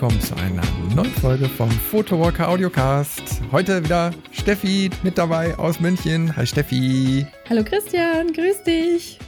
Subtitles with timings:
[0.00, 0.62] willkommen zu einer
[0.94, 3.42] neuen Folge vom Photowalker Audiocast.
[3.50, 6.36] Heute wieder Steffi mit dabei aus München.
[6.36, 7.26] Hi Steffi.
[7.50, 9.18] Hallo Christian, grüß dich.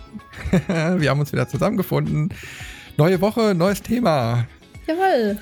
[0.69, 2.33] Wir haben uns wieder zusammengefunden.
[2.97, 4.47] Neue Woche, neues Thema.
[4.87, 5.39] Jawohl.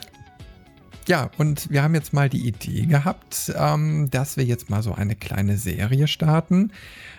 [1.07, 4.95] Ja, und wir haben jetzt mal die Idee gehabt, ähm, dass wir jetzt mal so
[4.95, 6.73] eine kleine Serie starten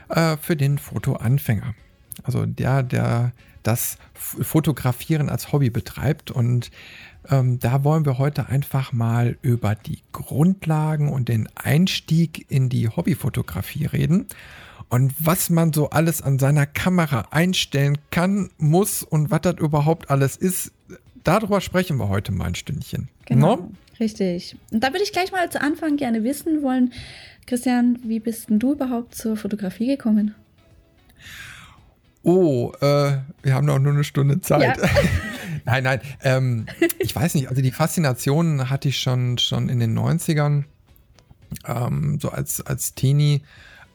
[0.09, 1.75] äh, für den Fotoanfänger.
[2.23, 6.31] Also der, der das Fotografieren als Hobby betreibt.
[6.31, 6.71] Und
[7.29, 12.89] ähm, da wollen wir heute einfach mal über die Grundlagen und den Einstieg in die
[12.89, 14.27] Hobbyfotografie reden.
[14.89, 20.09] Und was man so alles an seiner Kamera einstellen kann, muss und was das überhaupt
[20.09, 20.71] alles ist,
[21.23, 23.09] darüber sprechen wir heute mal ein Stündchen.
[23.25, 23.71] Genau, no?
[23.99, 24.57] richtig.
[24.71, 26.93] Und da würde ich gleich mal zu Anfang gerne wissen wollen,
[27.45, 30.35] Christian, wie bist denn du überhaupt zur Fotografie gekommen?
[32.23, 34.77] oh, äh, wir haben noch nur eine Stunde Zeit.
[34.77, 34.89] Ja.
[35.65, 36.65] nein, nein, ähm,
[36.99, 40.63] ich weiß nicht, also die Faszination hatte ich schon, schon in den 90ern,
[41.65, 43.41] ähm, so als, als Teenie.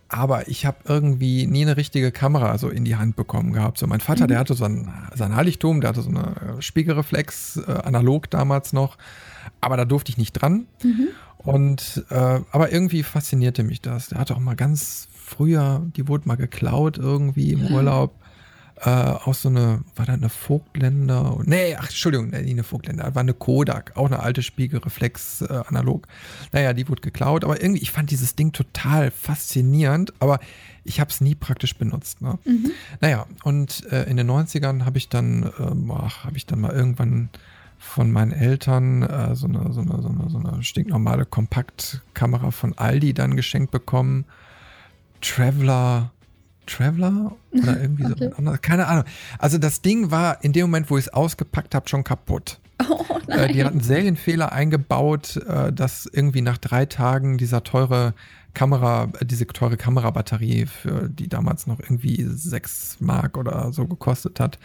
[0.09, 3.79] Aber ich habe irgendwie nie eine richtige Kamera so in die Hand bekommen gehabt.
[3.79, 4.29] So mein Vater, mhm.
[4.29, 8.97] der hatte so ein, sein Heiligtum, der hatte so eine Spiegelreflex, äh, analog damals noch.
[9.61, 10.67] Aber da durfte ich nicht dran.
[10.83, 11.09] Mhm.
[11.39, 14.09] Und äh, aber irgendwie faszinierte mich das.
[14.09, 18.15] Der hatte auch mal ganz früher, die wurde mal geklaut irgendwie im Urlaub.
[18.85, 21.39] Äh, auch so eine, war da eine Vogtländer?
[21.45, 26.07] Nee, ach, Entschuldigung, nee, eine Vogtländer, war eine Kodak, auch eine alte Spiegelreflex äh, analog.
[26.53, 30.39] Naja, die wurde geklaut, aber irgendwie, ich fand dieses Ding total faszinierend, aber
[30.85, 32.21] ich habe es nie praktisch benutzt.
[32.21, 32.39] Ne?
[32.45, 32.73] Mhm.
[33.01, 37.31] Naja, und äh, in den 90ern habe ich dann, ähm, habe ich dann mal irgendwann
[37.79, 42.77] von meinen Eltern äh, so, eine, so, eine, so, eine, so eine stinknormale Kompaktkamera von
[42.77, 44.27] Aldi dann geschenkt bekommen.
[45.23, 46.13] Traveler,
[46.67, 48.29] Traveler oder irgendwie okay.
[48.31, 48.63] so anderes.
[48.63, 49.05] Keine Ahnung.
[49.39, 52.61] Also das Ding war in dem Moment, wo ich es ausgepackt habe, schon kaputt.
[52.87, 58.15] Oh, äh, die hatten Serienfehler eingebaut, äh, dass irgendwie nach drei Tagen dieser teure
[58.53, 64.41] Kamera, äh, diese teure Kamerabatterie, für die damals noch irgendwie sechs Mark oder so gekostet
[64.41, 64.59] hat,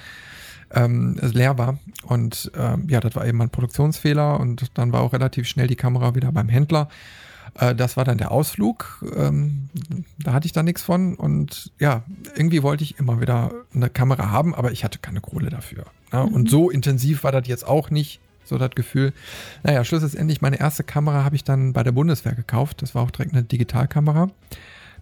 [0.72, 1.80] ähm, leer war.
[2.04, 5.76] Und ähm, ja, das war eben ein Produktionsfehler und dann war auch relativ schnell die
[5.76, 6.90] Kamera wieder beim Händler.
[7.56, 9.04] Äh, das war dann der Ausflug.
[9.16, 9.70] Ähm,
[10.20, 11.16] da hatte ich dann nichts von.
[11.16, 12.04] Und ja,
[12.36, 15.86] irgendwie wollte ich immer wieder eine Kamera haben, aber ich hatte keine Kohle dafür.
[16.12, 16.26] Ne?
[16.26, 16.34] Mhm.
[16.34, 18.20] Und so intensiv war das jetzt auch nicht.
[18.46, 19.14] So das Gefühl.
[19.62, 22.82] Naja, schlussendlich, meine erste Kamera habe ich dann bei der Bundeswehr gekauft.
[22.82, 24.32] Das war auch direkt eine Digitalkamera.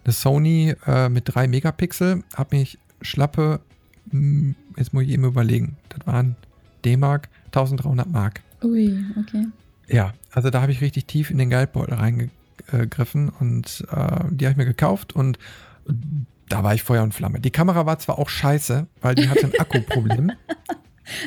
[0.04, 2.24] Eine Sony äh, mit 3 Megapixel.
[2.34, 3.60] Habe mich schlappe,
[4.10, 6.36] hm, jetzt muss ich eben überlegen, das waren
[6.84, 8.42] D-Mark, 1300 Mark.
[8.62, 9.46] Ui, okay.
[9.86, 12.28] Ja, also da habe ich richtig tief in den Geldbeutel reinge
[12.76, 15.38] gegriffen und äh, die habe ich mir gekauft und
[16.48, 17.40] da war ich Feuer und Flamme.
[17.40, 20.32] Die Kamera war zwar auch scheiße, weil die hatte ein Akkuproblem.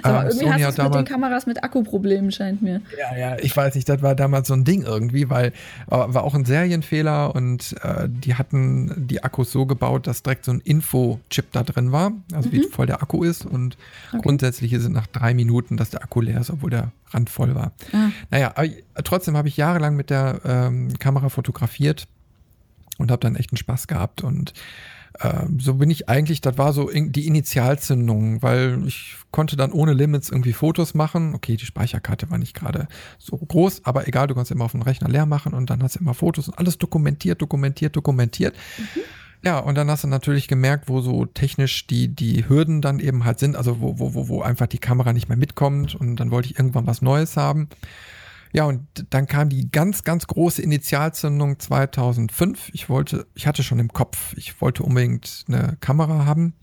[0.04, 2.82] Aber irgendwie Sony hast du mit den Kameras mit Akkuproblemen, scheint mir.
[2.98, 5.52] Ja, ja, ich weiß nicht, das war damals so ein Ding irgendwie, weil äh,
[5.90, 10.52] war auch ein Serienfehler und äh, die hatten die Akkus so gebaut, dass direkt so
[10.52, 12.54] ein Info-Chip da drin war, also mhm.
[12.54, 13.78] wie voll der Akku ist und
[14.10, 14.22] okay.
[14.22, 17.72] grundsätzlich sind nach drei Minuten, dass der Akku leer ist, obwohl der Rand voll war.
[17.92, 18.10] Ah.
[18.30, 18.68] Naja, aber
[19.04, 22.08] trotzdem habe ich jahrelang mit der ähm, Kamera fotografiert
[22.98, 24.60] und habe dann echt einen Spaß gehabt und ähm,
[25.60, 30.30] so bin ich eigentlich, das war so die Initialzündung, weil ich konnte dann ohne Limits
[30.30, 31.36] irgendwie Fotos machen.
[31.36, 34.82] Okay, die Speicherkarte war nicht gerade so groß, aber egal, du kannst immer auf dem
[34.82, 38.56] Rechner leer machen und dann hast du immer Fotos und alles dokumentiert, dokumentiert, dokumentiert.
[38.78, 39.02] Mhm.
[39.44, 43.26] Ja, und dann hast du natürlich gemerkt, wo so technisch die, die Hürden dann eben
[43.26, 46.30] halt sind, also wo, wo, wo, wo einfach die Kamera nicht mehr mitkommt und dann
[46.30, 47.68] wollte ich irgendwann was Neues haben.
[48.54, 52.70] Ja, und dann kam die ganz, ganz große Initialzündung 2005.
[52.74, 56.54] Ich wollte, ich hatte schon im Kopf, ich wollte unbedingt eine Kamera haben.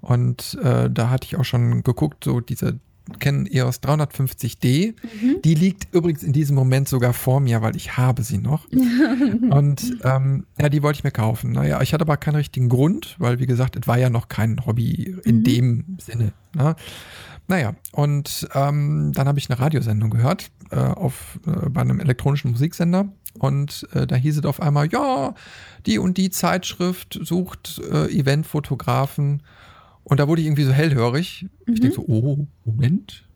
[0.00, 2.78] Und äh, da hatte ich auch schon geguckt, so diese
[3.18, 4.94] Canon EOS 350D.
[5.20, 5.42] Mhm.
[5.42, 8.66] Die liegt übrigens in diesem Moment sogar vor mir, weil ich habe sie noch.
[9.50, 11.52] und ähm, ja, die wollte ich mir kaufen.
[11.52, 14.64] Naja, ich hatte aber keinen richtigen Grund, weil wie gesagt, es war ja noch kein
[14.66, 15.44] Hobby in mhm.
[15.44, 16.32] dem Sinne.
[16.54, 16.76] Ne?
[17.48, 22.50] Naja, und ähm, dann habe ich eine Radiosendung gehört äh, auf, äh, bei einem elektronischen
[22.50, 23.08] Musiksender
[23.38, 25.34] und äh, da hieß es auf einmal, ja,
[25.86, 29.42] die und die Zeitschrift sucht äh, Eventfotografen
[30.04, 31.46] und da wurde ich irgendwie so hellhörig.
[31.66, 31.74] Mhm.
[31.74, 33.26] Ich denke so, oh, Moment,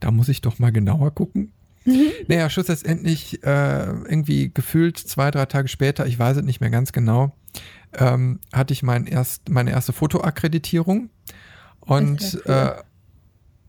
[0.00, 1.52] da muss ich doch mal genauer gucken.
[1.84, 2.12] Mhm.
[2.28, 6.92] Naja, schlussendlich äh, irgendwie gefühlt zwei, drei Tage später, ich weiß es nicht mehr ganz
[6.92, 7.36] genau,
[7.92, 11.10] ähm, hatte ich mein erst, meine erste Fotoakkreditierung
[11.80, 12.72] und äh,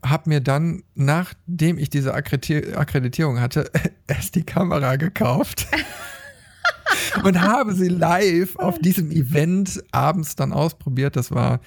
[0.04, 3.70] habe mir dann, nachdem ich diese Akkreditierung hatte,
[4.06, 5.66] erst die Kamera gekauft.
[7.24, 11.16] und habe sie live auf diesem Event abends dann ausprobiert.
[11.16, 11.60] Das war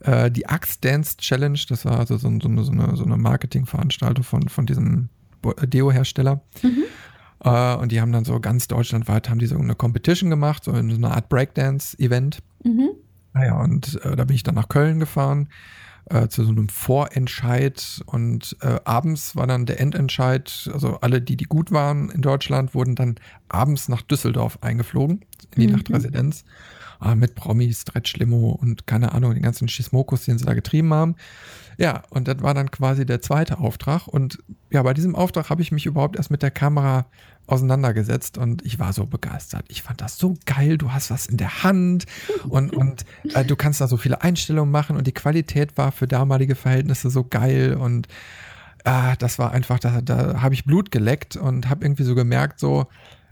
[0.00, 1.58] äh, die Axe Dance Challenge.
[1.68, 5.08] Das war also so, so, so eine, so eine Marketingveranstaltung von, von diesem
[5.62, 6.40] Deo-Hersteller.
[6.62, 6.84] Mhm.
[7.44, 10.72] Äh, und die haben dann so ganz deutschlandweit haben die so eine Competition gemacht, so
[10.72, 12.42] eine Art Breakdance-Event.
[12.64, 12.90] Mhm.
[13.34, 15.48] Naja, und äh, da bin ich dann nach Köln gefahren
[16.10, 20.70] äh, zu so einem Vorentscheid und äh, abends war dann der Endentscheid.
[20.72, 23.16] Also alle, die, die gut waren in Deutschland, wurden dann
[23.48, 25.74] abends nach Düsseldorf eingeflogen, in die mhm.
[25.74, 26.44] Nachtresidenz.
[27.02, 30.92] Äh, mit Promis, Stretch Limo und keine Ahnung, den ganzen Schismokus, den sie da getrieben
[30.92, 31.16] haben.
[31.78, 34.06] Ja, und das war dann quasi der zweite Auftrag.
[34.06, 34.38] Und
[34.70, 37.06] ja, bei diesem Auftrag habe ich mich überhaupt erst mit der Kamera
[37.52, 39.64] auseinandergesetzt und ich war so begeistert.
[39.68, 40.78] Ich fand das so geil.
[40.78, 42.06] Du hast was in der Hand
[42.48, 43.04] und, und
[43.34, 47.10] äh, du kannst da so viele Einstellungen machen und die Qualität war für damalige Verhältnisse
[47.10, 48.08] so geil und
[48.84, 52.58] äh, das war einfach, da, da habe ich Blut geleckt und habe irgendwie so gemerkt,
[52.58, 52.86] so,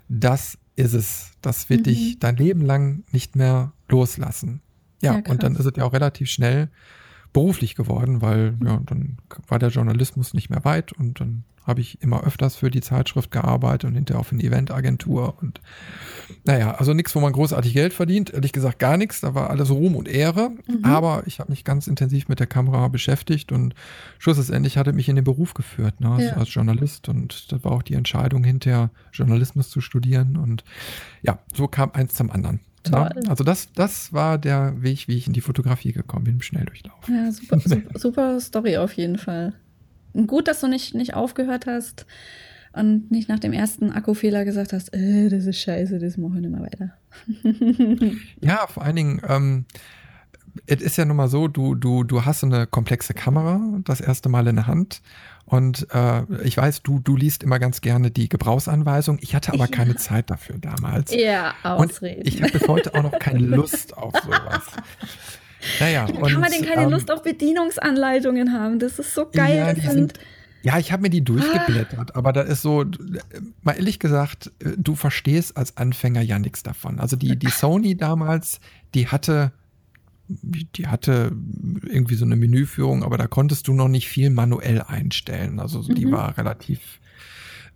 [0.08, 1.32] das ist es.
[1.42, 1.84] Das wird mhm.
[1.84, 4.60] dich dein Leben lang nicht mehr loslassen.
[5.02, 6.68] Ja, ja und dann ist es ja auch relativ schnell
[7.32, 9.18] beruflich geworden, weil ja, dann
[9.48, 13.30] war der Journalismus nicht mehr weit und dann habe ich immer öfters für die Zeitschrift
[13.30, 15.60] gearbeitet und hinterher auch für eine Eventagentur und
[16.44, 19.70] naja, also nichts, wo man großartig Geld verdient, ehrlich gesagt gar nichts, da war alles
[19.70, 20.84] Ruhm und Ehre, mhm.
[20.84, 23.74] aber ich habe mich ganz intensiv mit der Kamera beschäftigt und
[24.18, 26.36] schlussendlich hatte mich in den Beruf geführt, ne, also ja.
[26.36, 30.64] als Journalist und das war auch die Entscheidung hinterher Journalismus zu studieren und
[31.22, 32.60] ja, so kam eins zum anderen.
[32.88, 36.42] Ja, also das, das war der Weg, wie ich in die Fotografie gekommen bin, im
[36.42, 37.08] Schnelldurchlauf.
[37.08, 39.52] Ja, super, super, super Story auf jeden Fall.
[40.26, 42.06] Gut, dass du nicht, nicht aufgehört hast
[42.72, 46.40] und nicht nach dem ersten Akkufehler gesagt hast, äh, das ist scheiße, das mache ich
[46.40, 48.16] nicht mehr weiter.
[48.40, 49.64] ja, vor allen Dingen, ähm,
[50.66, 54.28] es ist ja nun mal so, du, du, du hast eine komplexe Kamera das erste
[54.28, 55.02] Mal in der Hand
[55.50, 59.18] und äh, ich weiß, du, du liest immer ganz gerne die Gebrauchsanweisung.
[59.20, 59.70] Ich hatte aber ja.
[59.70, 61.12] keine Zeit dafür damals.
[61.12, 62.20] Ja, Ausreden.
[62.20, 64.62] Und ich habe bis heute auch noch keine Lust auf sowas.
[65.80, 68.78] Naja, Wie kann man denn keine ähm, Lust auf Bedienungsanleitungen haben?
[68.78, 69.56] Das ist so geil.
[69.56, 70.14] Ja, die sind,
[70.62, 72.18] ja, ich habe mir die durchgeblättert, ah.
[72.18, 72.84] aber da ist so,
[73.62, 77.00] mal ehrlich gesagt, du verstehst als Anfänger ja nichts davon.
[77.00, 78.60] Also die, die Sony damals,
[78.94, 79.52] die hatte
[80.30, 81.32] die hatte
[81.86, 85.60] irgendwie so eine Menüführung, aber da konntest du noch nicht viel manuell einstellen.
[85.60, 86.12] Also die mhm.
[86.12, 87.00] war relativ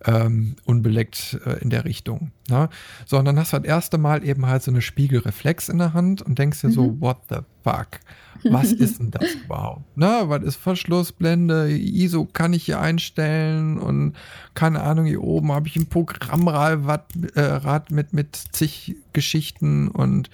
[0.04, 2.32] ähm, unbeleckt äh, in der Richtung.
[2.48, 2.68] Ne?
[3.06, 5.94] So, und dann hast du das erste Mal eben halt so eine Spiegelreflex in der
[5.94, 6.72] Hand und denkst dir mhm.
[6.72, 8.00] so, what the fuck?
[8.44, 9.84] Was ist denn das überhaupt?
[9.94, 11.70] Na, was ist Verschlussblende?
[11.70, 14.14] ISO kann ich hier einstellen und
[14.54, 17.04] keine Ahnung, hier oben habe ich ein Programmrad
[17.34, 20.28] äh, mit, mit zig Geschichten und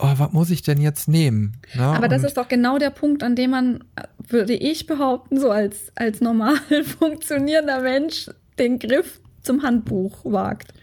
[0.00, 1.56] oh, was muss ich denn jetzt nehmen?
[1.74, 3.84] Ja, Aber das ist doch genau der Punkt, an dem man,
[4.28, 6.56] würde ich behaupten, so als, als normal
[6.98, 10.74] funktionierender Mensch den Griff zum Handbuch wagt.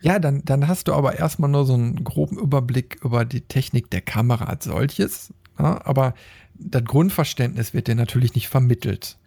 [0.00, 3.90] Ja, dann, dann hast du aber erstmal nur so einen groben Überblick über die Technik
[3.90, 5.32] der Kamera als solches.
[5.58, 6.14] Ja, aber
[6.54, 9.17] das Grundverständnis wird dir natürlich nicht vermittelt.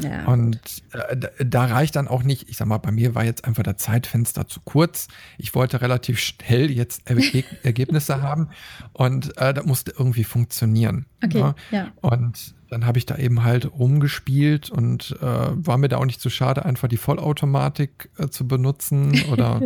[0.00, 0.58] Ja, und
[0.92, 3.78] äh, da reicht dann auch nicht, ich sag mal, bei mir war jetzt einfach das
[3.78, 5.08] Zeitfenster zu kurz.
[5.38, 8.48] Ich wollte relativ schnell jetzt Erge Ergebnisse haben
[8.92, 11.06] und äh, das musste irgendwie funktionieren.
[11.22, 11.54] Okay, ja.
[11.70, 11.92] ja.
[12.00, 16.20] Und dann habe ich da eben halt rumgespielt und äh, war mir da auch nicht
[16.20, 19.20] zu schade, einfach die Vollautomatik äh, zu benutzen.
[19.30, 19.60] Oder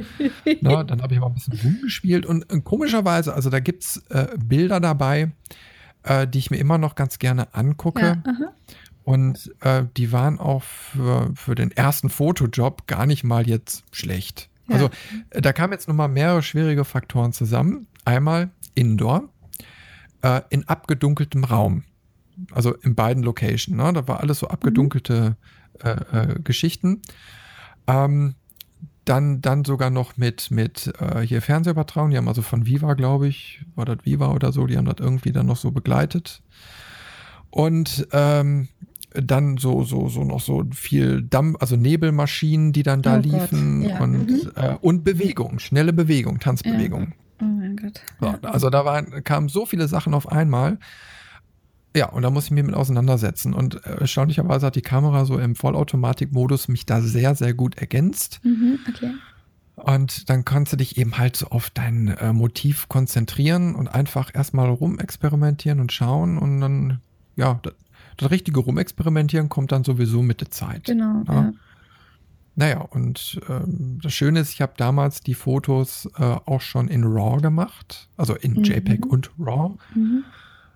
[0.62, 2.25] na, ne, dann habe ich mal ein bisschen rumgespielt.
[2.25, 5.33] Und, und komischerweise, also da gibt es äh, Bilder dabei,
[6.02, 8.23] äh, die ich mir immer noch ganz gerne angucke.
[8.25, 8.54] Ja,
[9.05, 14.49] und äh, die waren auch für, für den ersten Fotojob gar nicht mal jetzt schlecht.
[14.69, 14.75] Ja.
[14.75, 14.91] Also
[15.31, 17.87] äh, da kamen jetzt nochmal mehrere schwierige Faktoren zusammen.
[18.05, 19.29] Einmal Indoor,
[20.23, 21.85] äh, in abgedunkeltem Raum.
[22.51, 23.77] Also in beiden Locations.
[23.77, 23.93] Ne?
[23.93, 25.37] Da war alles so abgedunkelte
[25.83, 26.45] mhm.
[26.45, 27.03] Geschichten.
[27.89, 28.37] Ähm,
[29.05, 32.11] dann, dann sogar noch mit, mit äh, hier Fernsehübertragung.
[32.11, 34.97] Die haben also von Viva, glaube ich, war das Viva oder so, die haben das
[34.99, 36.43] irgendwie dann noch so begleitet.
[37.51, 38.69] Und ähm,
[39.14, 43.83] dann so, so, so noch so viel Dampf, also Nebelmaschinen, die dann da oh liefen
[43.83, 44.00] ja.
[44.00, 44.50] und, mhm.
[44.56, 47.02] äh, und Bewegung, schnelle Bewegung, Tanzbewegung.
[47.02, 47.14] Ja.
[47.42, 48.02] Oh mein Gott.
[48.21, 50.78] So, also da waren, kamen so viele Sachen auf einmal.
[51.97, 53.54] Ja, und da muss ich mich mit auseinandersetzen.
[53.54, 58.40] Und äh, erstaunlicherweise hat die Kamera so im Vollautomatikmodus mich da sehr, sehr gut ergänzt.
[58.42, 59.12] Mhm, okay.
[59.76, 64.30] Und dann kannst du dich eben halt so auf dein äh, Motiv konzentrieren und einfach
[64.33, 67.00] erstmal rumexperimentieren und schauen und dann,
[67.37, 67.61] ja,
[68.16, 70.85] das richtige Rumexperimentieren kommt dann sowieso mit der Zeit.
[70.85, 71.23] Genau.
[71.26, 71.35] Ja.
[71.35, 71.52] ja.
[72.56, 77.02] Naja, und ähm, das Schöne ist, ich habe damals die Fotos äh, auch schon in
[77.02, 78.62] RAW gemacht, also in mhm.
[78.62, 79.76] JPEG und RAW.
[79.94, 80.25] Mhm.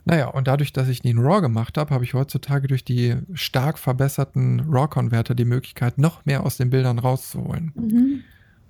[0.05, 3.17] Naja, und dadurch, dass ich die in RAW gemacht habe, habe ich heutzutage durch die
[3.35, 7.73] stark verbesserten RAW-Converter die Möglichkeit, noch mehr aus den Bildern rauszuholen.
[7.75, 8.21] Mhm.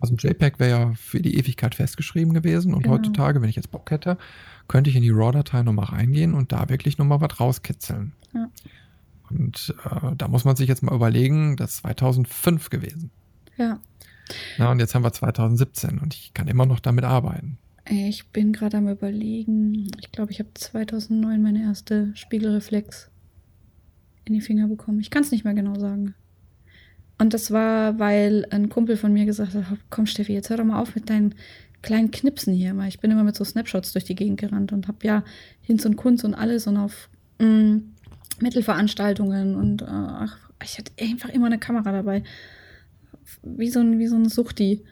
[0.01, 2.97] Also ein JPEG wäre ja für die Ewigkeit festgeschrieben gewesen und genau.
[2.97, 4.19] heutzutage, wenn ich jetzt Bock hätte,
[4.69, 8.13] könnte ich in die RAW-Datei nochmal reingehen und da wirklich nochmal was rauskitzeln.
[8.35, 8.51] Ja.
[9.31, 13.11] Und äh, da muss man sich jetzt mal überlegen, das ist 2005 gewesen.
[13.57, 13.81] Ja.
[14.59, 17.59] Na, und jetzt haben wir 2017 und ich kann immer noch damit arbeiten.
[17.91, 19.91] Ich bin gerade am überlegen.
[20.01, 23.11] Ich glaube, ich habe 2009 meine erste Spiegelreflex
[24.27, 25.01] in die Finger bekommen.
[25.01, 26.15] Ich kann es nicht mehr genau sagen.
[27.17, 30.65] Und das war, weil ein Kumpel von mir gesagt hat, komm Steffi, jetzt hör doch
[30.65, 31.35] mal auf mit deinen
[31.83, 32.77] kleinen Knipsen hier.
[32.89, 35.25] Ich bin immer mit so Snapshots durch die Gegend gerannt und habe ja
[35.61, 37.09] Hinz und Kunz und alles und auf
[37.39, 37.95] mh, mm,
[38.41, 42.23] Mittelveranstaltungen und äh, ach, ich hatte einfach immer eine Kamera dabei.
[43.43, 44.85] Wie so ein, wie so ein Suchti.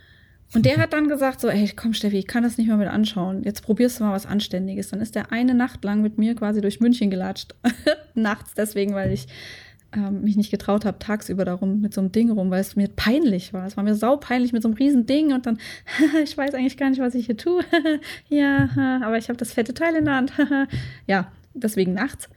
[0.54, 2.88] Und der hat dann gesagt so, ey, komm Steffi, ich kann das nicht mehr mit
[2.88, 3.42] anschauen.
[3.42, 4.88] Jetzt probierst du mal was Anständiges.
[4.88, 7.54] Dann ist der eine Nacht lang mit mir quasi durch München gelatscht.
[8.14, 9.26] Nachts deswegen, weil ich
[9.96, 12.88] ähm, mich nicht getraut habe, tagsüber darum mit so einem Ding rum, weil es mir
[12.88, 13.66] peinlich war.
[13.66, 15.58] Es war mir saupeinlich mit so einem riesen Ding und dann,
[16.22, 17.62] ich weiß eigentlich gar nicht, was ich hier tue.
[18.28, 18.68] ja,
[19.02, 20.32] aber ich habe das fette Teil in der Hand.
[21.06, 22.28] ja, deswegen nachts.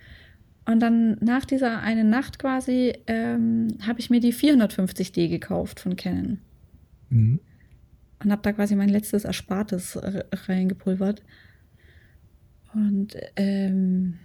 [0.65, 5.95] Und dann nach dieser einen Nacht quasi ähm, habe ich mir die 450D gekauft von
[5.95, 6.39] Canon.
[7.09, 7.39] Mhm.
[8.23, 9.99] Und habe da quasi mein letztes Erspartes
[10.47, 11.23] reingepulvert.
[12.73, 14.19] Und ähm,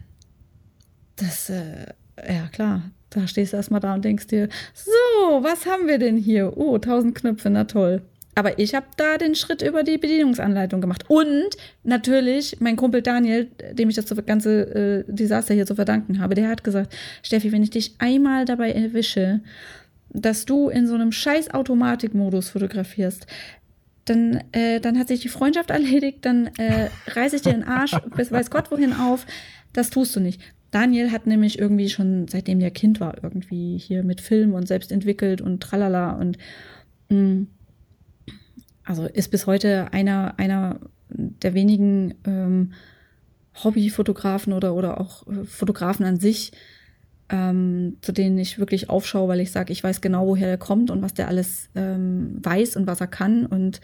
[1.16, 1.86] das, äh,
[2.28, 6.16] ja klar, da stehst du erstmal da und denkst dir, so, was haben wir denn
[6.16, 6.56] hier?
[6.56, 8.02] Oh, 1000 Knöpfe, na toll.
[8.34, 11.04] Aber ich habe da den Schritt über die Bedienungsanleitung gemacht.
[11.08, 11.50] Und
[11.84, 16.48] natürlich mein Kumpel Daniel, dem ich das ganze äh, Desaster hier zu verdanken habe, der
[16.48, 19.40] hat gesagt, Steffi, wenn ich dich einmal dabei erwische,
[20.10, 23.26] dass du in so einem scheiß Automatikmodus fotografierst,
[24.04, 27.96] dann, äh, dann hat sich die Freundschaft erledigt, dann äh, reiße ich dir den Arsch
[28.16, 29.26] bis weiß Gott wohin auf.
[29.72, 30.40] Das tust du nicht.
[30.74, 34.90] Daniel hat nämlich irgendwie schon, seitdem er Kind war, irgendwie hier mit Film und selbst
[34.90, 36.36] entwickelt und tralala und
[37.10, 37.46] mh, mm,
[38.84, 42.72] also ist bis heute einer, einer der wenigen ähm,
[43.62, 46.52] Hobbyfotografen oder, oder auch äh, Fotografen an sich,
[47.28, 50.90] ähm, zu denen ich wirklich aufschaue, weil ich sage, ich weiß genau, woher er kommt
[50.90, 53.80] und was der alles ähm, weiß und was er kann und,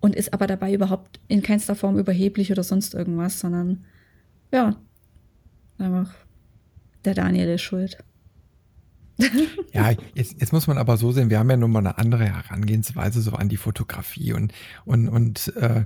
[0.00, 3.84] und ist aber dabei überhaupt in keinster Form überheblich oder sonst irgendwas, sondern
[4.52, 4.76] ja,
[5.82, 6.10] einfach
[7.04, 7.98] der Daniel ist schuld.
[9.72, 12.24] ja, jetzt, jetzt muss man aber so sehen, wir haben ja nun mal eine andere
[12.24, 14.52] Herangehensweise so an die Fotografie und,
[14.84, 15.84] und, und äh,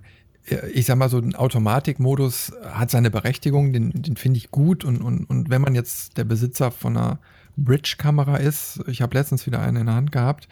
[0.72, 4.98] ich sag mal so, ein Automatikmodus hat seine Berechtigung, den, den finde ich gut und,
[5.02, 7.18] und, und wenn man jetzt der Besitzer von einer
[7.56, 10.48] Bridge-Kamera ist, ich habe letztens wieder eine in der Hand gehabt,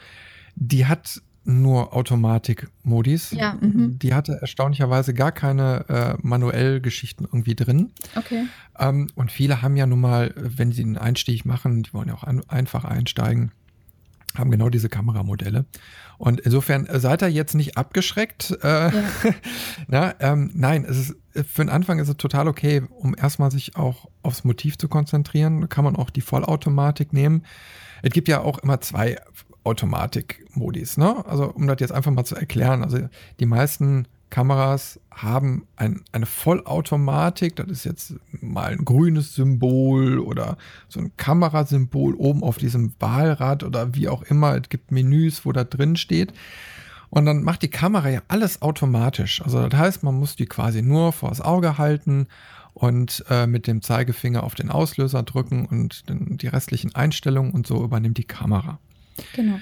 [0.57, 3.33] die hat nur Automatik-Modis.
[3.33, 3.99] Ja, mhm.
[3.99, 7.93] Die hatte erstaunlicherweise gar keine äh, manuell Geschichten irgendwie drin.
[8.17, 8.47] Okay.
[8.79, 12.15] Ähm, und viele haben ja nun mal, wenn sie einen Einstieg machen, die wollen ja
[12.15, 13.53] auch an, einfach einsteigen,
[14.37, 15.65] haben genau diese Kameramodelle.
[16.19, 18.57] Und insofern äh, seid ihr jetzt nicht abgeschreckt.
[18.63, 18.93] Äh, ja.
[19.89, 23.77] na, ähm, nein, es ist, für den Anfang ist es total okay, um erstmal sich
[23.77, 25.69] auch aufs Motiv zu konzentrieren.
[25.69, 27.45] Kann man auch die Vollautomatik nehmen.
[28.03, 29.19] Es gibt ja auch immer zwei
[29.65, 30.97] Automatik-Modis.
[30.97, 31.25] Ne?
[31.27, 32.99] Also um das jetzt einfach mal zu erklären, also
[33.41, 40.57] die meisten Kameras haben ein, eine Vollautomatik, das ist jetzt mal ein grünes Symbol oder
[40.89, 44.57] so ein Kamerasymbol oben auf diesem Wahlrad oder wie auch immer.
[44.57, 46.33] Es gibt Menüs, wo da drin steht.
[47.11, 49.41] Und dann macht die Kamera ja alles automatisch.
[49.41, 52.27] Also das heißt, man muss die quasi nur vors Auge halten
[52.73, 57.69] und äh, mit dem Zeigefinger auf den Auslöser drücken und dann die restlichen Einstellungen und
[57.69, 58.81] so übernimmt die Kamera.
[59.35, 59.59] Genau.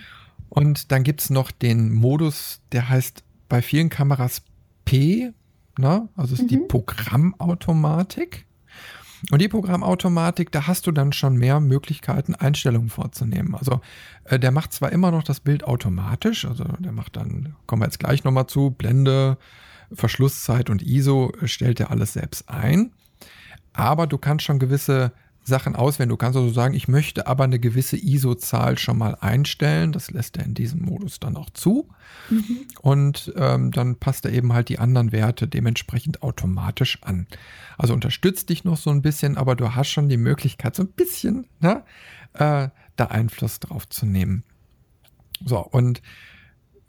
[0.48, 4.42] Und dann gibt es noch den Modus, der heißt bei vielen Kameras
[4.84, 5.32] P,
[5.78, 6.08] ne?
[6.16, 6.48] also ist mhm.
[6.48, 8.46] die Programmautomatik.
[9.30, 13.54] Und die Programmautomatik, da hast du dann schon mehr Möglichkeiten, Einstellungen vorzunehmen.
[13.54, 13.80] Also
[14.24, 17.86] äh, der macht zwar immer noch das Bild automatisch, also der macht dann, kommen wir
[17.86, 19.38] jetzt gleich nochmal zu, Blende,
[19.92, 22.92] Verschlusszeit und ISO stellt er alles selbst ein.
[23.72, 25.12] Aber du kannst schon gewisse
[25.44, 26.08] Sachen auswählen.
[26.08, 29.92] Du kannst also sagen, ich möchte aber eine gewisse ISO-Zahl schon mal einstellen.
[29.92, 31.88] Das lässt er in diesem Modus dann auch zu.
[32.30, 32.60] Mhm.
[32.80, 37.26] Und ähm, dann passt er eben halt die anderen Werte dementsprechend automatisch an.
[37.76, 40.92] Also unterstützt dich noch so ein bisschen, aber du hast schon die Möglichkeit, so ein
[40.92, 41.82] bisschen ne,
[42.34, 44.44] äh, da Einfluss drauf zu nehmen.
[45.44, 46.02] So, und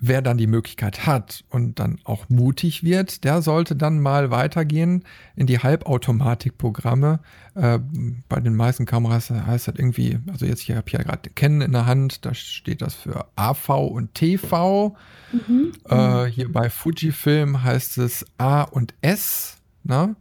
[0.05, 5.05] wer dann die Möglichkeit hat und dann auch mutig wird, der sollte dann mal weitergehen
[5.37, 7.21] in die Halbautomatikprogramme.
[7.55, 7.79] Äh,
[8.27, 11.61] bei den meisten Kameras heißt das irgendwie, also jetzt hier habe ich ja gerade Canon
[11.61, 14.93] in der Hand, da steht das für AV und TV.
[15.31, 15.71] Mhm.
[15.87, 19.61] Äh, hier bei Fujifilm heißt es A und S.
[19.85, 20.17] Ne?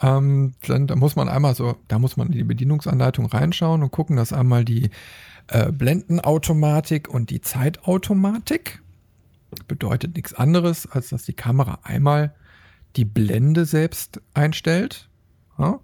[0.00, 3.90] Ähm, dann, da muss man einmal so, da muss man in die Bedienungsanleitung reinschauen und
[3.90, 4.88] gucken, dass einmal die
[5.48, 8.80] äh, Blendenautomatik und die Zeitautomatik
[9.66, 12.34] bedeutet nichts anderes, als dass die Kamera einmal
[12.96, 15.08] die Blende selbst einstellt
[15.58, 15.80] ja,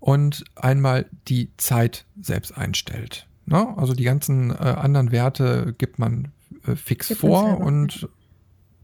[0.00, 3.26] und einmal die Zeit selbst einstellt.
[3.46, 6.32] Ja, also die ganzen äh, anderen Werte gibt man
[6.66, 8.08] äh, fix vor und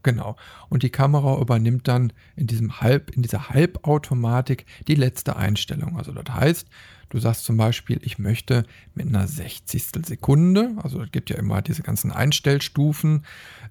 [0.02, 0.36] genau.
[0.68, 5.98] Und die Kamera übernimmt dann in diesem Halb, in dieser Halbautomatik die letzte Einstellung.
[5.98, 6.68] Also das heißt,
[7.14, 8.64] du sagst zum Beispiel, ich möchte
[8.96, 13.24] mit einer Sechzigstel Sekunde, also es gibt ja immer diese ganzen Einstellstufen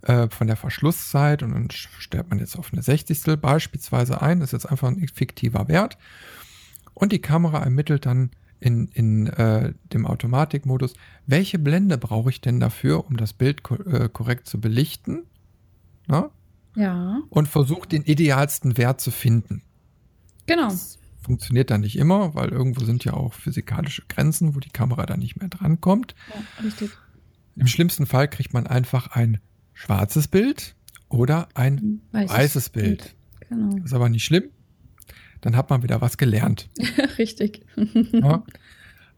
[0.04, 4.50] äh, von der Verschlusszeit und dann stellt man jetzt auf eine Sechzigstel beispielsweise ein, das
[4.50, 5.98] ist jetzt einfach ein fiktiver Wert.
[6.94, 8.32] Und die Kamera ermittelt dann
[8.62, 10.94] in, in äh, dem Automatikmodus,
[11.28, 15.24] welche Blende brauche ich denn dafür, um das Bild ko äh, korrekt zu belichten?
[16.08, 16.32] Na?
[16.78, 17.20] Ja.
[17.30, 19.64] Und versucht den idealsten Wert zu finden.
[20.46, 20.70] Genau.
[20.70, 25.06] Das funktioniert dann nicht immer, weil irgendwo sind ja auch physikalische Grenzen, wo die Kamera
[25.06, 26.16] dann nicht mehr drankommt.
[26.30, 26.92] Ja, richtig.
[27.56, 29.40] Im schlimmsten Fall kriegt man einfach ein
[29.74, 30.76] schwarzes Bild
[31.10, 32.86] oder ein weißes, weißes Bild.
[32.98, 33.16] Bild.
[33.50, 33.76] Genau.
[33.76, 34.50] Das ist aber nicht schlimm
[35.44, 36.70] dann hat man wieder was gelernt.
[37.18, 37.66] Richtig.
[37.76, 38.44] ja.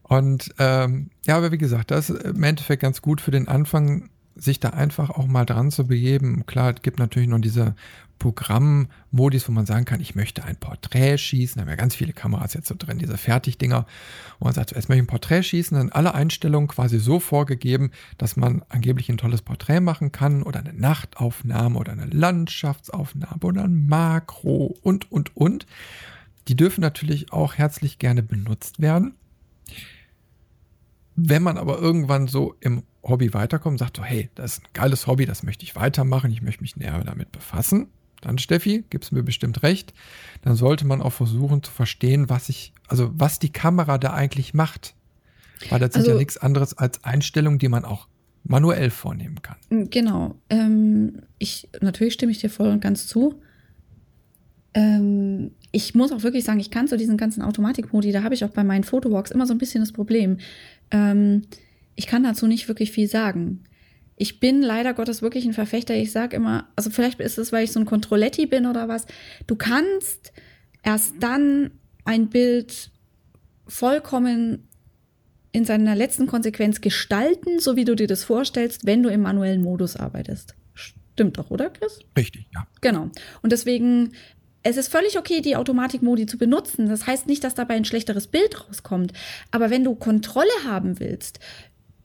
[0.02, 4.10] Und ähm, ja, aber wie gesagt, das ist im Endeffekt ganz gut für den Anfang,
[4.36, 6.44] sich da einfach auch mal dran zu begeben.
[6.46, 7.74] Klar, es gibt natürlich noch diese
[8.18, 11.58] Programmmodis, wo man sagen kann, ich möchte ein Porträt schießen.
[11.58, 13.86] Da haben ja ganz viele Kameras jetzt so drin, diese Fertigdinger.
[14.38, 17.90] Wo man sagt, jetzt möchte ich ein Porträt schießen, dann alle Einstellungen quasi so vorgegeben,
[18.18, 23.64] dass man angeblich ein tolles Porträt machen kann oder eine Nachtaufnahme oder eine Landschaftsaufnahme oder
[23.64, 25.66] ein Makro und, und, und.
[26.48, 29.14] Die dürfen natürlich auch herzlich gerne benutzt werden.
[31.16, 35.06] Wenn man aber irgendwann so im Hobby weiterkommt, sagt so, hey, das ist ein geiles
[35.06, 37.88] Hobby, das möchte ich weitermachen, ich möchte mich näher damit befassen,
[38.20, 39.94] dann Steffi, gibst mir bestimmt recht,
[40.42, 44.54] dann sollte man auch versuchen zu verstehen, was ich, also was die Kamera da eigentlich
[44.54, 44.94] macht.
[45.70, 48.08] Weil das also, sind ja nichts anderes als Einstellungen, die man auch
[48.44, 49.56] manuell vornehmen kann.
[49.90, 50.36] Genau.
[50.50, 53.40] Ähm, ich, natürlich stimme ich dir voll und ganz zu.
[54.74, 58.44] Ähm, ich muss auch wirklich sagen, ich kann zu diesen ganzen Automatikmodi, da habe ich
[58.44, 60.38] auch bei meinen Fotowalks immer so ein bisschen das Problem.
[60.90, 61.42] Ähm,
[61.96, 63.64] ich kann dazu nicht wirklich viel sagen.
[64.16, 65.94] Ich bin leider Gottes wirklich ein Verfechter.
[65.94, 69.06] Ich sage immer, also vielleicht ist es, weil ich so ein Controletti bin oder was.
[69.46, 70.32] Du kannst
[70.82, 71.72] erst dann
[72.04, 72.90] ein Bild
[73.66, 74.68] vollkommen
[75.52, 79.62] in seiner letzten Konsequenz gestalten, so wie du dir das vorstellst, wenn du im manuellen
[79.62, 80.54] Modus arbeitest.
[80.74, 82.00] Stimmt doch, oder, Chris?
[82.16, 82.66] Richtig, ja.
[82.82, 83.10] Genau.
[83.42, 84.12] Und deswegen
[84.68, 86.88] es ist völlig okay, die Automatikmodi zu benutzen.
[86.88, 89.12] Das heißt nicht, dass dabei ein schlechteres Bild rauskommt.
[89.52, 91.38] Aber wenn du Kontrolle haben willst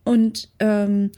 [0.04, 1.10] und ähm,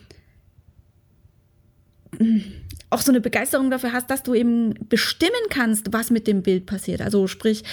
[2.90, 6.66] auch so eine Begeisterung dafür hast, dass du eben bestimmen kannst, was mit dem Bild
[6.66, 7.02] passiert.
[7.02, 7.64] Also sprich,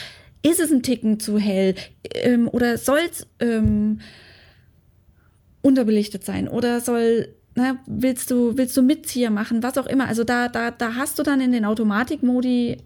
[0.44, 1.76] ist es ein Ticken zu hell
[2.16, 4.00] ähm, oder soll es ähm,
[5.62, 10.08] unterbelichtet sein oder soll na, willst du willst du Mitzieher machen, was auch immer.
[10.08, 12.78] Also da da da hast du dann in den Automatikmodi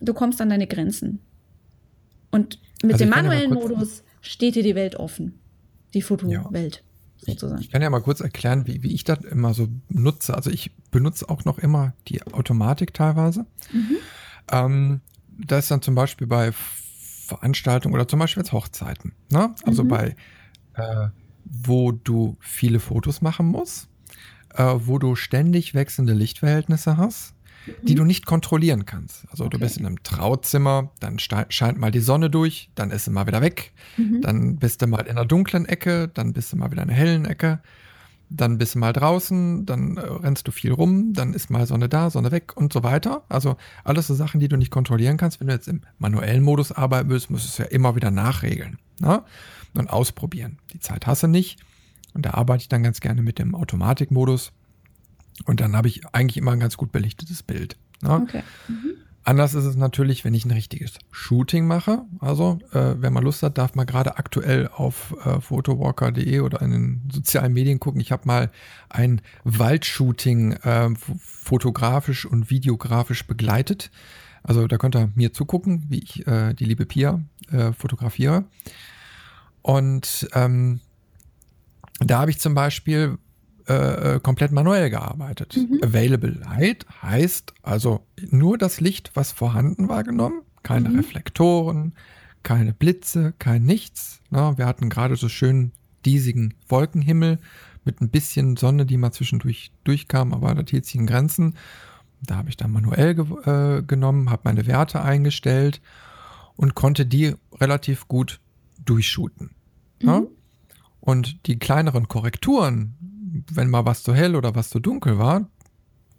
[0.00, 1.20] du kommst an deine Grenzen.
[2.30, 5.38] Und mit also dem manuellen Modus steht dir die Welt offen.
[5.92, 6.76] Die Fotowelt.
[6.76, 6.93] Ja.
[7.24, 7.60] Sozusagen.
[7.60, 10.34] Ich kann ja mal kurz erklären, wie, wie ich das immer so nutze.
[10.34, 13.46] Also ich benutze auch noch immer die Automatik teilweise.
[13.72, 13.96] Mhm.
[14.50, 15.00] Ähm,
[15.38, 19.12] da ist dann zum Beispiel bei Veranstaltungen oder zum Beispiel jetzt Hochzeiten.
[19.30, 19.54] Ne?
[19.64, 19.88] Also mhm.
[19.88, 20.16] bei,
[20.74, 21.08] äh,
[21.44, 23.88] wo du viele Fotos machen musst,
[24.54, 27.33] äh, wo du ständig wechselnde Lichtverhältnisse hast,
[27.82, 27.98] die mhm.
[27.98, 29.26] du nicht kontrollieren kannst.
[29.30, 29.52] Also okay.
[29.52, 33.26] du bist in einem Trauzimmer, dann scheint mal die Sonne durch, dann ist sie mal
[33.26, 34.20] wieder weg, mhm.
[34.20, 36.98] dann bist du mal in einer dunklen Ecke, dann bist du mal wieder in einer
[36.98, 37.60] hellen Ecke,
[38.30, 41.88] dann bist du mal draußen, dann äh, rennst du viel rum, dann ist mal Sonne
[41.88, 43.24] da, Sonne weg und so weiter.
[43.28, 45.40] Also alles so Sachen, die du nicht kontrollieren kannst.
[45.40, 48.78] Wenn du jetzt im manuellen Modus arbeiten willst, musst du es ja immer wieder nachregeln
[48.98, 49.22] ne?
[49.74, 50.58] und ausprobieren.
[50.72, 51.60] Die Zeit hast du nicht.
[52.14, 54.52] Und da arbeite ich dann ganz gerne mit dem Automatikmodus.
[55.44, 57.76] Und dann habe ich eigentlich immer ein ganz gut belichtetes Bild.
[58.02, 58.10] Ne?
[58.10, 58.42] Okay.
[58.68, 58.94] Mhm.
[59.26, 62.02] Anders ist es natürlich, wenn ich ein richtiges Shooting mache.
[62.20, 66.70] Also, äh, wenn man Lust hat, darf man gerade aktuell auf äh, photowalker.de oder in
[66.70, 68.02] den sozialen Medien gucken.
[68.02, 68.50] Ich habe mal
[68.90, 73.90] ein Waldshooting äh, fotografisch und videografisch begleitet.
[74.42, 78.44] Also, da könnt ihr mir zugucken, wie ich äh, die liebe Pia äh, fotografiere.
[79.62, 80.80] Und ähm,
[82.00, 83.16] da habe ich zum Beispiel
[83.68, 85.56] äh, äh, komplett manuell gearbeitet.
[85.56, 85.80] Mhm.
[85.82, 90.42] Availability heißt also nur das Licht, was vorhanden war, genommen.
[90.62, 90.96] Keine mhm.
[90.96, 91.94] Reflektoren,
[92.42, 94.20] keine Blitze, kein nichts.
[94.30, 95.72] Na, wir hatten gerade so schön
[96.04, 97.38] diesigen Wolkenhimmel
[97.84, 101.56] mit ein bisschen Sonne, die mal zwischendurch durchkam, aber das hielt sich in Grenzen.
[102.22, 105.80] Da habe ich dann manuell ge äh, genommen, habe meine Werte eingestellt
[106.56, 108.40] und konnte die relativ gut
[108.84, 109.50] durchshooten.
[110.02, 110.28] Mhm.
[111.00, 112.94] Und die kleineren Korrekturen,
[113.52, 115.48] wenn mal was zu hell oder was zu dunkel war,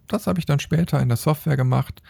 [0.06, 2.02] das habe ich dann später in der Software gemacht.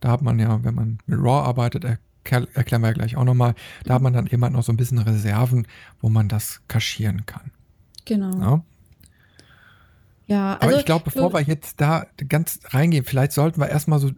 [0.00, 3.54] Da hat man ja, wenn man mit RAW arbeitet, erklären wir ja gleich auch nochmal,
[3.84, 5.66] da hat man dann immer noch so ein bisschen Reserven,
[6.00, 7.50] wo man das kaschieren kann.
[8.04, 8.40] Genau.
[8.40, 8.64] Ja?
[10.26, 13.98] Ja, also, aber ich glaube, bevor wir jetzt da ganz reingehen, vielleicht sollten wir erstmal
[13.98, 14.12] so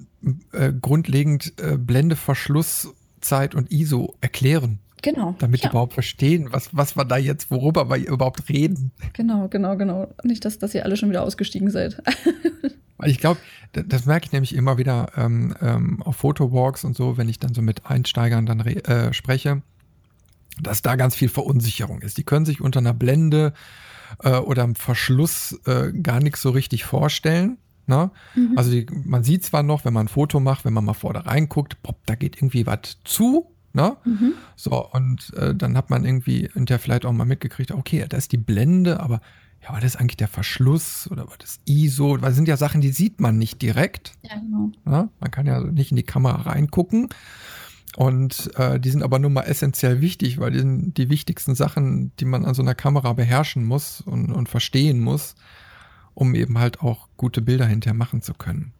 [0.52, 4.78] äh, grundlegend äh, Blende, Verschlusszeit und ISO erklären.
[5.05, 5.35] Genau.
[5.38, 5.69] Damit ja.
[5.69, 8.90] überhaupt verstehen, was, was wir da jetzt, worüber wir überhaupt reden.
[9.12, 10.09] Genau, genau, genau.
[10.23, 12.03] Nicht, dass, dass ihr alle schon wieder ausgestiegen seid.
[12.97, 13.38] Weil ich glaube,
[13.73, 17.38] das, das, merke ich nämlich immer wieder ähm, ähm, auf Fotowalks und so, wenn ich
[17.38, 19.61] dann so mit Einsteigern dann äh, spreche,
[20.62, 22.17] dass da ganz viel Verunsicherung ist.
[22.17, 23.53] Die können sich unter einer Blende
[24.23, 27.59] äh, oder einem Verschluss äh, gar nichts so richtig vorstellen.
[27.87, 28.11] Ne?
[28.35, 28.57] Mhm.
[28.57, 31.12] Also die, man sieht zwar noch, wenn man ein Foto macht, wenn man mal vor
[31.12, 33.97] da reinguckt, pop, da geht irgendwie was zu, Ne?
[34.05, 34.35] Mhm.
[34.55, 38.31] So, und äh, dann hat man irgendwie hinterher vielleicht auch mal mitgekriegt, okay, da ist
[38.31, 39.21] die Blende, aber
[39.63, 42.13] ja, war das eigentlich der Verschluss oder war das ISO?
[42.13, 44.13] Weil das sind ja Sachen, die sieht man nicht direkt.
[44.23, 44.71] Ja, genau.
[44.85, 45.09] Ne?
[45.19, 47.09] Man kann ja nicht in die Kamera reingucken.
[47.97, 52.13] Und äh, die sind aber nun mal essentiell wichtig, weil die sind die wichtigsten Sachen,
[52.19, 55.35] die man an so einer Kamera beherrschen muss und, und verstehen muss,
[56.13, 58.73] um eben halt auch gute Bilder hinterher machen zu können.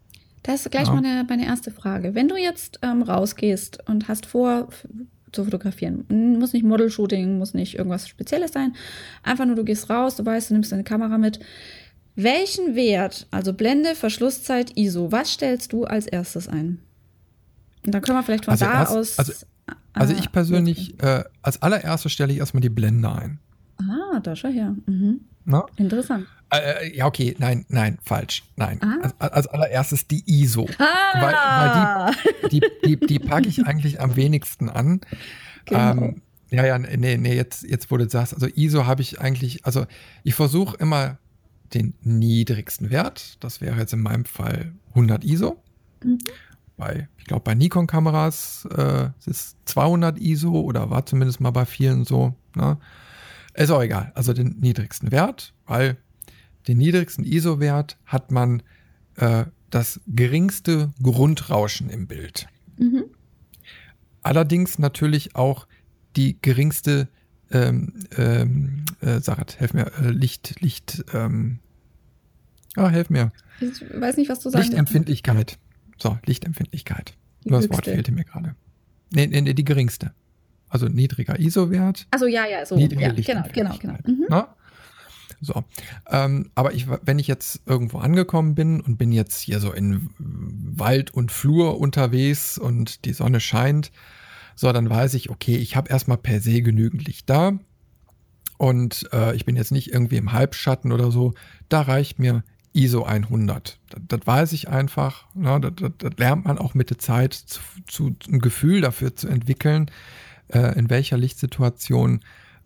[0.45, 0.95] Das ist gleich ja.
[0.95, 2.15] meine, meine erste Frage.
[2.15, 4.69] Wenn du jetzt ähm, rausgehst und hast vor
[5.33, 6.05] zu fotografieren,
[6.39, 8.75] muss nicht Model-Shooting, muss nicht irgendwas Spezielles sein,
[9.25, 11.41] einfach nur du gehst raus, du weißt, du nimmst deine Kamera mit.
[12.15, 16.79] Welchen Wert, also Blende, Verschlusszeit, ISO, was stellst du als erstes ein?
[17.85, 19.19] Und dann können wir vielleicht von also da erst, aus.
[19.19, 19.33] Also,
[19.95, 23.41] also ich persönlich, äh, als allererstes stelle ich erstmal die Blende ein.
[23.79, 24.77] Ah, da schau her.
[24.87, 25.23] Mhm.
[25.77, 26.27] Interessant.
[26.51, 28.45] Äh, äh, ja, okay, nein, nein, falsch.
[28.57, 28.81] Nein.
[28.83, 29.13] Ah.
[29.19, 30.67] Als, als, allererstes die ISO.
[30.79, 30.85] Ah.
[31.15, 31.35] Weil,
[32.43, 35.01] weil die, die, die, die packe ich eigentlich am wenigsten an.
[35.65, 35.91] Genau.
[35.91, 39.65] Ähm, ja, ja, nee, nee, jetzt, jetzt wo du sagst, also ISO habe ich eigentlich,
[39.65, 39.87] also
[40.23, 41.19] ich versuche immer
[41.73, 43.43] den niedrigsten Wert.
[43.43, 45.63] Das wäre jetzt in meinem Fall 100 ISO.
[46.03, 46.19] Mhm.
[46.77, 52.05] Bei, ich glaube, bei Nikon-Kameras äh, ist 200 ISO oder war zumindest mal bei vielen
[52.05, 52.35] so.
[52.55, 52.79] Ne?
[53.55, 54.13] Ist auch egal.
[54.15, 55.97] Also den niedrigsten Wert, weil
[56.67, 58.63] den niedrigsten ISO-Wert hat man
[59.17, 62.49] äh, das geringste Grundrauschen im Bild.
[62.79, 63.05] Mhm.
[64.23, 65.67] Allerdings natürlich auch
[66.17, 67.09] die geringste
[67.51, 71.59] ähm, ähm, äh, Sarat, helf mir, äh, Licht, Licht, ähm,
[72.77, 73.33] ah, helf mir.
[73.61, 74.69] Ich weiß nicht, was du sagst.
[74.69, 75.59] Lichtempfindlichkeit.
[75.99, 77.15] So, Lichtempfindlichkeit.
[77.45, 78.57] Die Nur das Wort fehlte mir gerade.
[79.13, 80.13] Nee, nee, nee, die geringste.
[80.75, 82.09] Also niedriger ISO-Wert.
[82.11, 82.77] Also ja, ja, so.
[82.77, 83.95] Ja, genau, genau, genau.
[84.05, 84.27] Mhm.
[85.41, 85.63] So.
[86.11, 90.11] Ähm, aber ich, wenn ich jetzt irgendwo angekommen bin und bin jetzt hier so in
[90.19, 93.93] Wald und Flur unterwegs und die Sonne scheint,
[94.57, 97.53] so, dann weiß ich, okay, ich habe erstmal per se genügend Licht da.
[98.59, 101.35] Und äh, ich bin jetzt nicht irgendwie im Halbschatten oder so.
[101.69, 103.79] Da reicht mir ISO 100.
[103.91, 105.27] Das, das weiß ich einfach.
[105.35, 105.61] Ne?
[105.61, 109.29] Das, das, das, lernt man auch mit der Zeit zu, zu, ein Gefühl dafür zu
[109.29, 109.91] entwickeln,
[110.49, 112.21] äh, in welcher Lichtsituation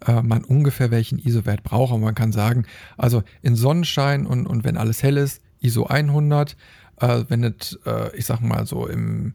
[0.07, 1.93] äh, man ungefähr welchen ISO-Wert braucht.
[1.93, 6.57] Und man kann sagen, also in Sonnenschein und, und wenn alles hell ist, ISO 100.
[7.01, 9.35] Äh, wenn es, äh, ich sag mal so im,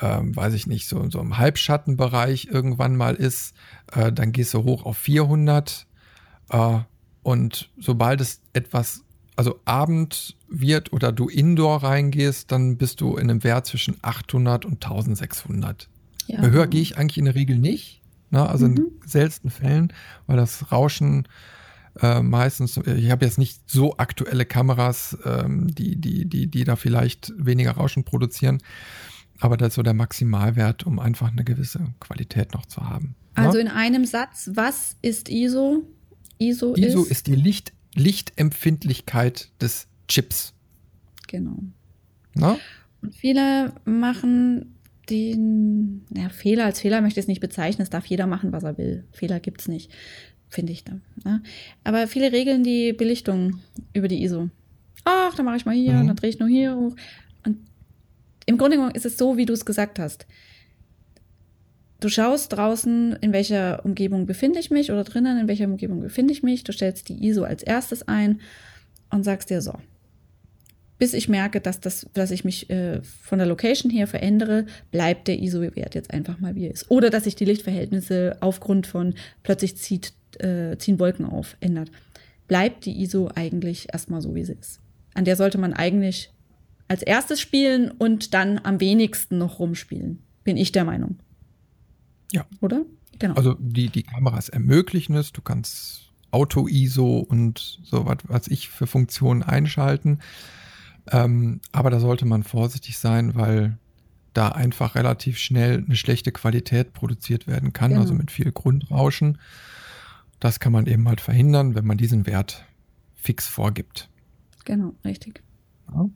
[0.00, 3.54] ähm, weiß ich nicht, so, so im Halbschattenbereich irgendwann mal ist,
[3.92, 5.86] äh, dann gehst du hoch auf 400.
[6.50, 6.78] Äh,
[7.22, 9.02] und sobald es etwas,
[9.36, 14.64] also Abend wird oder du Indoor reingehst, dann bist du in einem Wert zwischen 800
[14.64, 15.88] und 1600.
[16.26, 16.40] Ja.
[16.40, 18.00] Höher gehe ich eigentlich in der Regel nicht.
[18.30, 18.48] Ne?
[18.48, 18.76] Also mhm.
[18.76, 19.92] in seltensten Fällen,
[20.26, 21.28] weil das Rauschen
[22.00, 26.76] äh, meistens, ich habe jetzt nicht so aktuelle Kameras, ähm, die, die, die, die da
[26.76, 28.62] vielleicht weniger Rauschen produzieren,
[29.40, 33.14] aber das ist so der Maximalwert, um einfach eine gewisse Qualität noch zu haben.
[33.36, 33.44] Ne?
[33.44, 35.82] Also in einem Satz, was ist ISO?
[36.38, 40.52] ISO, ISO ist, ist die Licht, Lichtempfindlichkeit des Chips.
[41.28, 41.58] Genau.
[42.34, 42.58] Na?
[43.02, 44.74] Und viele machen
[45.10, 47.82] den ja, Fehler als Fehler möchte ich es nicht bezeichnen.
[47.82, 49.04] Es darf jeder machen, was er will.
[49.12, 49.90] Fehler gibt es nicht,
[50.48, 50.84] finde ich.
[50.84, 51.42] Da, ne?
[51.84, 53.60] Aber viele regeln die Belichtung
[53.92, 54.48] über die ISO.
[55.04, 56.06] Ach, dann mache ich mal hier, mhm.
[56.06, 56.96] dann drehe ich nur hier hoch.
[57.44, 57.58] Und
[58.46, 60.26] im Grunde genommen ist es so, wie du es gesagt hast.
[62.00, 66.32] Du schaust draußen, in welcher Umgebung befinde ich mich oder drinnen, in welcher Umgebung befinde
[66.32, 66.64] ich mich.
[66.64, 68.40] Du stellst die ISO als erstes ein
[69.10, 69.74] und sagst dir so,
[70.98, 75.28] bis ich merke, dass, das, dass ich mich äh, von der Location her verändere, bleibt
[75.28, 76.90] der ISO-Wert jetzt einfach mal wie er ist.
[76.90, 81.90] Oder dass sich die Lichtverhältnisse aufgrund von plötzlich zieht, äh, ziehen Wolken auf, ändert.
[82.46, 84.80] Bleibt die ISO eigentlich erstmal so, wie sie ist.
[85.14, 86.30] An der sollte man eigentlich
[86.88, 90.22] als erstes spielen und dann am wenigsten noch rumspielen.
[90.44, 91.18] Bin ich der Meinung.
[92.32, 92.46] Ja.
[92.60, 92.84] Oder?
[93.18, 93.34] Genau.
[93.34, 95.32] Also die, die Kameras ermöglichen es.
[95.32, 100.18] Du kannst Auto-ISO und so was, was ich für Funktionen einschalten.
[101.10, 103.78] Ähm, aber da sollte man vorsichtig sein, weil
[104.32, 108.02] da einfach relativ schnell eine schlechte Qualität produziert werden kann, genau.
[108.02, 109.38] also mit viel Grundrauschen.
[110.40, 112.66] Das kann man eben halt verhindern, wenn man diesen Wert
[113.14, 114.10] fix vorgibt.
[114.64, 115.42] Genau, richtig.
[115.88, 116.00] Ja.
[116.00, 116.12] Okay,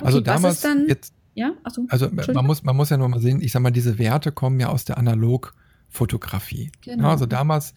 [0.00, 3.40] also damals, dann, jetzt, ja, Achso, also man muss, man muss ja nur mal sehen,
[3.40, 6.70] ich sag mal, diese Werte kommen ja aus der Analogfotografie.
[6.82, 7.04] Genau.
[7.04, 7.74] Ja, also damals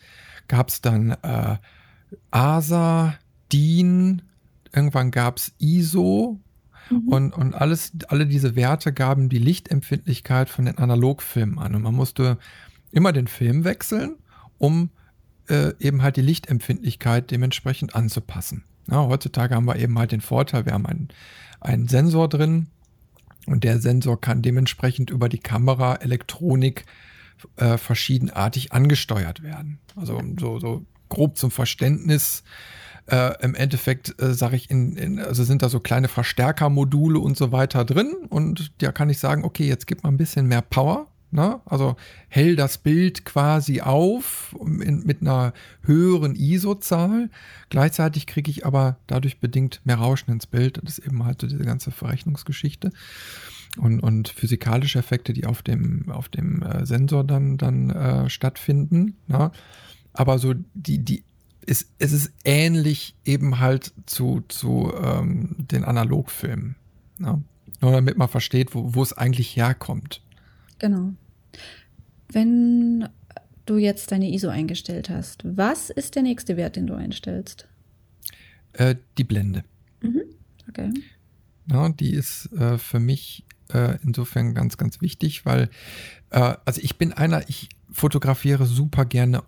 [0.48, 1.58] gab es dann äh,
[2.32, 3.16] ASA,
[3.52, 4.24] DIN,
[4.74, 6.40] irgendwann gab es ISO
[6.90, 7.08] mhm.
[7.08, 11.76] und, und alles, alle diese Werte gaben die Lichtempfindlichkeit von den Analogfilmen an.
[11.76, 12.38] Und man musste
[12.92, 14.16] immer den Film wechseln,
[14.58, 14.90] um
[15.50, 18.64] äh, eben halt die Lichtempfindlichkeit dementsprechend anzupassen.
[18.90, 21.10] Ja, heutzutage haben wir eben halt den Vorteil, wir haben einen,
[21.60, 22.68] einen Sensor drin
[23.48, 26.86] und der Sensor kann dementsprechend über die Kamera Elektronik
[27.58, 29.80] äh, verschiedenartig angesteuert werden.
[29.96, 32.44] Also so, so grob zum Verständnis.
[33.08, 37.38] Äh, Im Endeffekt äh, sage ich, in, in, also sind da so kleine Verstärkermodule und
[37.38, 40.62] so weiter drin und da kann ich sagen, okay, jetzt gibt man ein bisschen mehr
[40.64, 41.60] Power Ne?
[41.66, 41.98] Also
[42.30, 47.30] hell das Bild quasi auf in, mit einer höheren ISO-Zahl.
[47.70, 50.80] Gleichzeitig kriege ich aber dadurch bedingt mehr Rauschen ins Bild.
[50.82, 52.92] Das ist eben halt so diese ganze Verrechnungsgeschichte.
[53.78, 59.18] Und, und physikalische Effekte, die auf dem, auf dem äh, Sensor dann, dann äh, stattfinden.
[59.28, 59.52] Ne?
[60.14, 61.26] Aber so die, die
[61.66, 66.76] ist, es ist ähnlich eben halt zu, zu ähm, den Analogfilmen.
[67.18, 67.44] Ne?
[67.82, 70.22] Nur damit man versteht, wo, wo es eigentlich herkommt.
[70.80, 71.14] Genau.
[72.32, 73.10] Wenn
[73.66, 77.68] du jetzt deine ISO eingestellt hast, was ist der nächste Wert, den du einstellst?
[78.74, 79.64] Äh, die Blende.
[80.02, 80.22] Mhm.
[80.70, 80.90] Okay.
[81.68, 85.70] Ja, die ist äh, für mich äh, insofern ganz, ganz wichtig, weil,
[86.30, 89.44] äh, also ich bin einer, ich fotografiere super gerne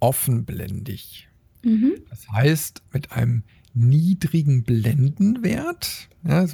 [0.00, 1.27] offenblendig.
[1.62, 1.94] Mhm.
[2.10, 3.42] Das heißt, mit einem
[3.74, 6.08] niedrigen Blendenwert.
[6.26, 6.44] Ja,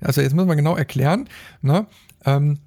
[0.00, 1.28] also jetzt muss man genau erklären.
[1.60, 1.86] Ne?
[2.24, 2.58] Ähm,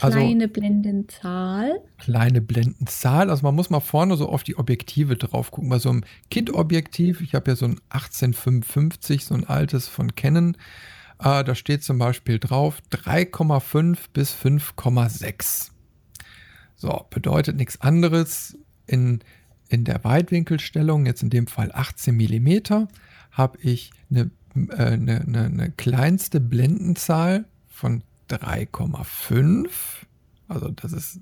[0.00, 1.80] also kleine Blendenzahl.
[1.98, 3.30] Kleine Blendenzahl.
[3.30, 5.70] Also man muss mal vorne so auf die Objektive drauf gucken.
[5.70, 10.56] Bei so einem Kit-Objektiv, ich habe ja so ein 1855, so ein altes von Canon.
[11.20, 15.70] Äh, da steht zum Beispiel drauf 3,5 bis 5,6.
[16.74, 18.58] So, bedeutet nichts anderes.
[18.86, 19.20] In,
[19.74, 22.86] in der Weitwinkelstellung, jetzt in dem Fall 18 mm,
[23.32, 29.68] habe ich eine, äh, eine, eine, eine kleinste Blendenzahl von 3,5.
[30.48, 31.20] Also das ist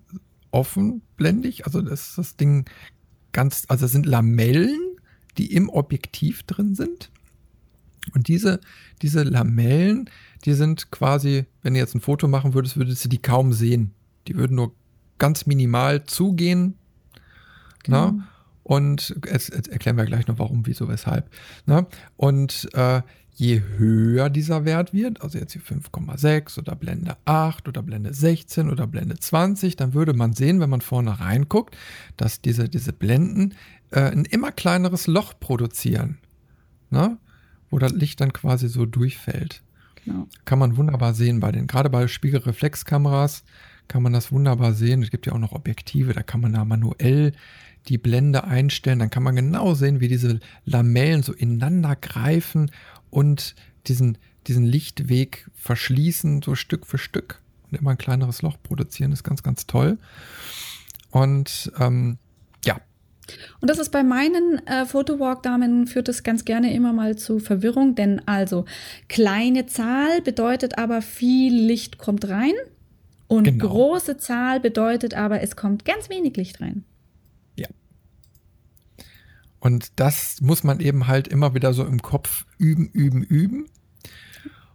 [0.50, 1.66] offenblendig.
[1.66, 2.66] Also das ist das Ding
[3.32, 4.78] ganz, also das sind Lamellen,
[5.38, 7.10] die im Objektiv drin sind.
[8.14, 8.60] Und diese,
[9.00, 10.10] diese Lamellen,
[10.44, 13.92] die sind quasi, wenn du jetzt ein Foto machen würdest, würdest du die kaum sehen.
[14.28, 14.74] Die würden nur
[15.18, 16.74] ganz minimal zugehen.
[17.84, 18.10] Genau.
[18.10, 18.28] Na?
[18.62, 21.28] Und jetzt, jetzt, erklären wir gleich noch warum, wieso, weshalb.
[21.66, 21.86] Na?
[22.16, 23.02] Und äh,
[23.34, 28.70] je höher dieser Wert wird, also jetzt hier 5,6 oder Blende 8 oder Blende 16
[28.70, 31.76] oder Blende 20, dann würde man sehen, wenn man vorne reinguckt,
[32.16, 33.54] dass diese, diese Blenden
[33.90, 36.18] äh, ein immer kleineres Loch produzieren,
[36.90, 37.18] ne?
[37.70, 39.62] wo das Licht dann quasi so durchfällt.
[40.04, 40.28] Genau.
[40.44, 43.44] Kann man wunderbar sehen bei den, gerade bei Spiegelreflexkameras
[43.88, 45.02] kann man das wunderbar sehen.
[45.02, 47.32] Es gibt ja auch noch Objektive, da kann man da manuell
[47.88, 52.70] die Blende einstellen, dann kann man genau sehen, wie diese Lamellen so ineinander greifen
[53.10, 53.54] und
[53.86, 57.40] diesen, diesen Lichtweg verschließen, so Stück für Stück
[57.70, 59.98] und immer ein kleineres Loch produzieren, ist ganz, ganz toll.
[61.10, 62.18] Und ähm,
[62.64, 62.80] ja.
[63.60, 67.94] Und das ist bei meinen äh, Photowalk-Damen führt es ganz gerne immer mal zu Verwirrung,
[67.94, 68.64] denn also
[69.08, 72.54] kleine Zahl bedeutet aber viel Licht kommt rein
[73.28, 73.68] und genau.
[73.68, 76.84] große Zahl bedeutet aber es kommt ganz wenig Licht rein.
[79.62, 83.66] Und das muss man eben halt immer wieder so im Kopf üben, üben, üben.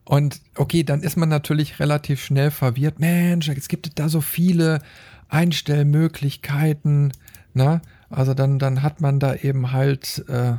[0.06, 2.98] Und okay, dann ist man natürlich relativ schnell verwirrt.
[2.98, 4.80] Mensch, es gibt da so viele
[5.28, 7.12] Einstellmöglichkeiten.
[7.54, 7.82] Ne?
[8.10, 10.58] Also dann, dann hat man da eben halt, äh, äh,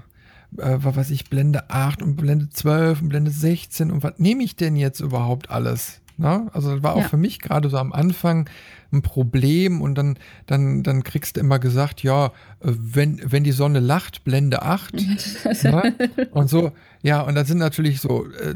[0.58, 4.56] was weiß ich, Blende 8 und Blende 12 und Blende 16 und was nehme ich
[4.56, 6.02] denn jetzt überhaupt alles?
[6.18, 6.50] Ne?
[6.52, 7.08] Also das war auch ja.
[7.08, 8.50] für mich gerade so am Anfang
[8.92, 13.52] ein Problem und dann, dann, dann kriegst du immer gesagt, ja, äh, wenn, wenn die
[13.52, 14.94] Sonne lacht, Blende 8.
[15.62, 15.94] ne?
[16.32, 18.54] Und so, ja, und das sind natürlich so, äh,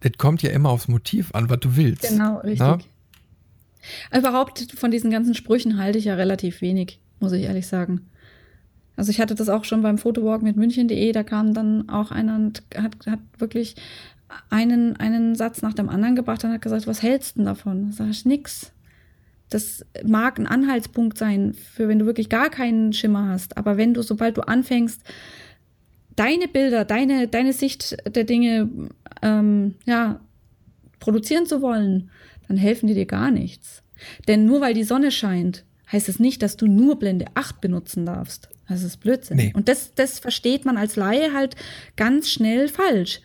[0.00, 2.08] das kommt ja immer aufs Motiv an, was du willst.
[2.08, 2.60] Genau, richtig.
[2.60, 2.78] Ne?
[4.16, 8.06] Überhaupt von diesen ganzen Sprüchen halte ich ja relativ wenig, muss ich ehrlich sagen.
[8.96, 12.34] Also ich hatte das auch schon beim Fotowalk mit München.de, da kam dann auch einer
[12.36, 13.76] und hat, hat wirklich
[14.50, 17.90] einen, einen Satz nach dem anderen gebracht und hat gesagt, was hältst du denn davon?
[17.90, 18.72] Da sag ich, nix.
[19.48, 23.56] Das mag ein Anhaltspunkt sein, für wenn du wirklich gar keinen Schimmer hast.
[23.56, 25.02] Aber wenn du, sobald du anfängst,
[26.16, 28.68] deine Bilder, deine, deine Sicht der Dinge,
[29.22, 30.20] ähm, ja,
[30.98, 32.10] produzieren zu wollen,
[32.48, 33.82] dann helfen die dir gar nichts.
[34.26, 38.06] Denn nur weil die Sonne scheint, heißt es nicht, dass du nur Blende 8 benutzen
[38.06, 38.48] darfst.
[38.68, 39.36] Das ist Blödsinn.
[39.36, 39.52] Nee.
[39.54, 41.54] Und das, das versteht man als Laie halt
[41.94, 43.20] ganz schnell falsch.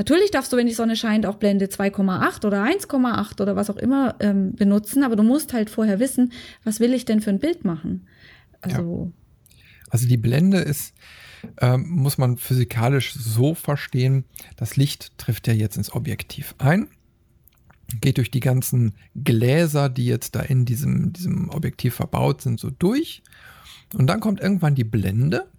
[0.00, 3.76] Natürlich darfst du, wenn die Sonne scheint, auch Blende 2,8 oder 1,8 oder was auch
[3.76, 6.32] immer ähm, benutzen, aber du musst halt vorher wissen,
[6.64, 8.06] was will ich denn für ein Bild machen.
[8.62, 9.60] Also, ja.
[9.90, 10.94] also die Blende ist,
[11.60, 14.24] ähm, muss man physikalisch so verstehen,
[14.56, 16.88] das Licht trifft ja jetzt ins Objektiv ein,
[18.00, 22.70] geht durch die ganzen Gläser, die jetzt da in diesem, diesem Objektiv verbaut sind, so
[22.70, 23.22] durch.
[23.92, 25.50] Und dann kommt irgendwann die Blende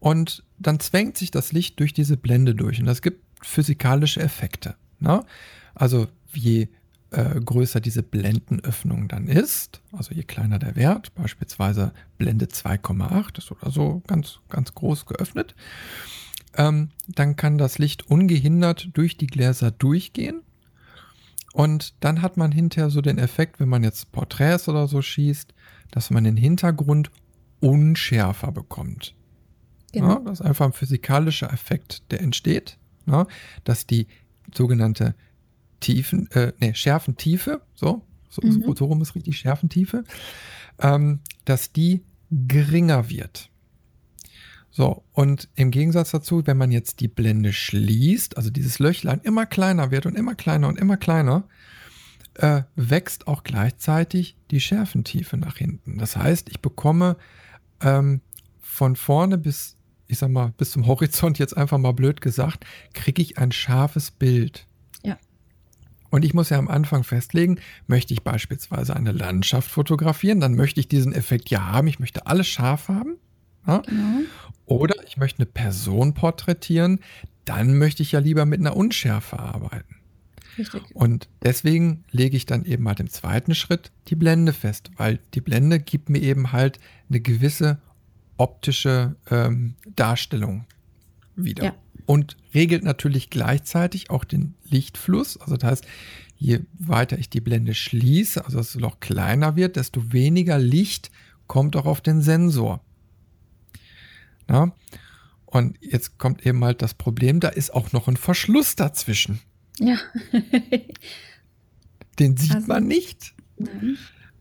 [0.00, 2.78] und dann zwängt sich das Licht durch diese Blende durch.
[2.78, 4.74] Und das gibt physikalische Effekte.
[5.00, 5.24] Ne?
[5.74, 6.68] Also je
[7.10, 13.50] äh, größer diese Blendenöffnung dann ist, also je kleiner der Wert, beispielsweise Blende 2,8 ist
[13.52, 15.54] oder so ganz, ganz groß geöffnet,
[16.56, 20.42] ähm, dann kann das Licht ungehindert durch die Gläser durchgehen.
[21.52, 25.54] Und dann hat man hinterher so den Effekt, wenn man jetzt Porträts oder so schießt,
[25.92, 27.12] dass man den Hintergrund
[27.60, 29.14] unschärfer bekommt.
[29.92, 30.14] Genau.
[30.14, 33.26] Ja, das ist einfach ein physikalischer Effekt, der entsteht, ja,
[33.64, 34.06] dass die
[34.52, 35.14] sogenannte
[35.80, 38.74] Tiefen, äh, nee, Schärfentiefe, so, so, mhm.
[38.76, 40.04] so rum ist richtig, Schärfentiefe,
[40.78, 43.50] ähm, dass die geringer wird.
[44.70, 49.46] So, und im Gegensatz dazu, wenn man jetzt die Blende schließt, also dieses Löchlein immer
[49.46, 51.46] kleiner wird und immer kleiner und immer kleiner,
[52.34, 55.98] äh, wächst auch gleichzeitig die Schärfentiefe nach hinten.
[55.98, 57.16] Das heißt, ich bekomme
[57.80, 58.20] ähm,
[58.60, 59.76] von vorne bis,
[60.14, 64.12] ich sag mal, bis zum Horizont jetzt einfach mal blöd gesagt, kriege ich ein scharfes
[64.12, 64.66] Bild.
[65.02, 65.18] Ja.
[66.10, 70.78] Und ich muss ja am Anfang festlegen, möchte ich beispielsweise eine Landschaft fotografieren, dann möchte
[70.78, 73.16] ich diesen Effekt ja haben, ich möchte alles scharf haben.
[73.66, 73.78] Ja?
[73.78, 74.20] Genau.
[74.66, 77.00] Oder ich möchte eine Person porträtieren,
[77.44, 79.96] dann möchte ich ja lieber mit einer Unschärfe arbeiten.
[80.56, 80.82] Richtig.
[80.94, 85.40] Und deswegen lege ich dann eben halt im zweiten Schritt die Blende fest, weil die
[85.40, 87.80] Blende gibt mir eben halt eine gewisse
[88.36, 90.66] optische ähm, Darstellung
[91.36, 91.64] wieder.
[91.64, 91.74] Ja.
[92.06, 95.38] Und regelt natürlich gleichzeitig auch den Lichtfluss.
[95.38, 95.86] Also das heißt,
[96.36, 101.10] je weiter ich die Blende schließe, also das Loch kleiner wird, desto weniger Licht
[101.46, 102.80] kommt auch auf den Sensor.
[104.46, 104.72] Na?
[105.46, 109.40] Und jetzt kommt eben halt das Problem, da ist auch noch ein Verschluss dazwischen.
[109.78, 109.98] Ja.
[112.18, 113.34] Den sieht also, man nicht.
[113.56, 113.96] Nein.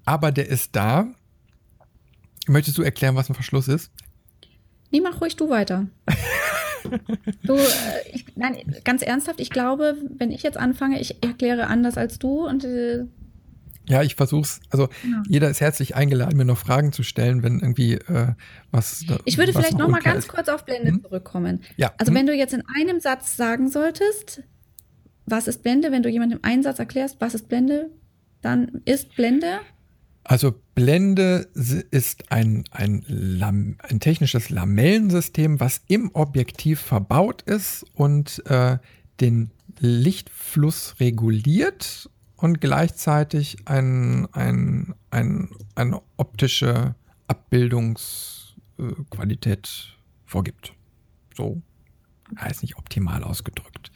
[0.06, 1.13] Aber der ist da.
[2.47, 3.91] Möchtest du erklären, was ein Verschluss ist?
[4.91, 5.88] Nee, mach ruhig du weiter.
[7.43, 7.62] du, äh,
[8.12, 12.45] ich, nein, ganz ernsthaft, ich glaube, wenn ich jetzt anfange, ich erkläre anders als du
[12.45, 13.06] und äh,
[13.88, 14.62] ja, ich versuch's.
[14.69, 15.23] Also ja.
[15.27, 18.34] jeder ist herzlich eingeladen, mir noch Fragen zu stellen, wenn irgendwie äh,
[18.71, 19.03] was.
[19.25, 20.29] Ich würde was vielleicht noch, noch mal ganz ist.
[20.29, 21.01] kurz auf Blende hm?
[21.01, 21.62] zurückkommen.
[21.75, 21.93] Ja.
[21.97, 22.19] Also hm?
[22.19, 24.43] wenn du jetzt in einem Satz sagen solltest,
[25.25, 25.91] was ist Blende?
[25.91, 27.89] Wenn du jemandem im Einsatz erklärst, was ist Blende,
[28.41, 29.60] dann ist Blende.
[30.23, 31.49] Also Blende
[31.91, 33.05] ist ein, ein,
[33.79, 38.77] ein technisches Lamellensystem, was im Objektiv verbaut ist und äh,
[39.19, 46.95] den Lichtfluss reguliert und gleichzeitig ein, ein, ein, eine optische
[47.27, 50.73] Abbildungsqualität vorgibt.
[51.36, 51.62] So
[52.39, 53.91] heißt nicht optimal ausgedrückt.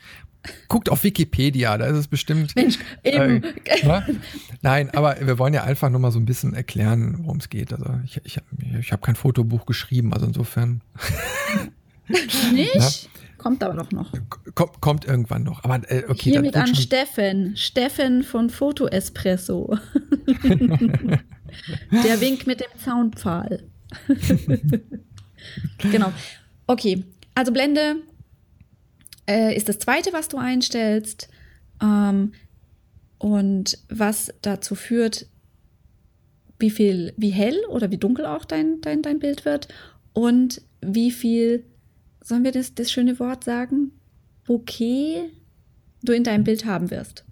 [0.68, 2.56] Guckt auf Wikipedia, da ist es bestimmt.
[2.56, 3.44] Mensch, eben.
[3.44, 4.20] Äh, ne?
[4.62, 7.74] Nein, aber wir wollen ja einfach nur mal so ein bisschen erklären, worum es geht.
[7.74, 8.40] Also ich, ich,
[8.80, 10.82] ich habe kein Fotobuch geschrieben, also insofern.
[12.54, 12.76] Nicht?
[12.76, 12.90] Na?
[13.38, 14.12] Kommt aber doch noch.
[14.56, 15.64] Kommt, kommt irgendwann noch.
[15.64, 16.32] Aber äh, okay.
[16.32, 17.56] Hiermit an Steffen.
[17.56, 19.78] Steffen von Foto Espresso.
[21.92, 23.64] Der Wink mit dem Zaunpfahl.
[25.92, 26.12] genau.
[26.66, 27.04] Okay.
[27.36, 27.98] Also Blende
[29.28, 31.30] äh, ist das zweite, was du einstellst.
[31.82, 32.32] Ähm,
[33.20, 35.28] und was dazu führt,
[36.60, 39.68] wie viel, wie hell oder wie dunkel auch dein, dein, dein Bild wird
[40.14, 41.64] und wie viel,
[42.22, 43.92] sollen wir das, das schöne Wort sagen?
[44.46, 45.32] Bouquet
[46.04, 47.26] du in deinem Bild haben wirst.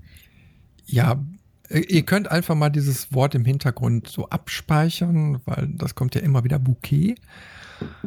[0.86, 1.24] Ja,
[1.70, 6.44] ihr könnt einfach mal dieses Wort im Hintergrund so abspeichern, weil das kommt ja immer
[6.44, 7.16] wieder Bouquet.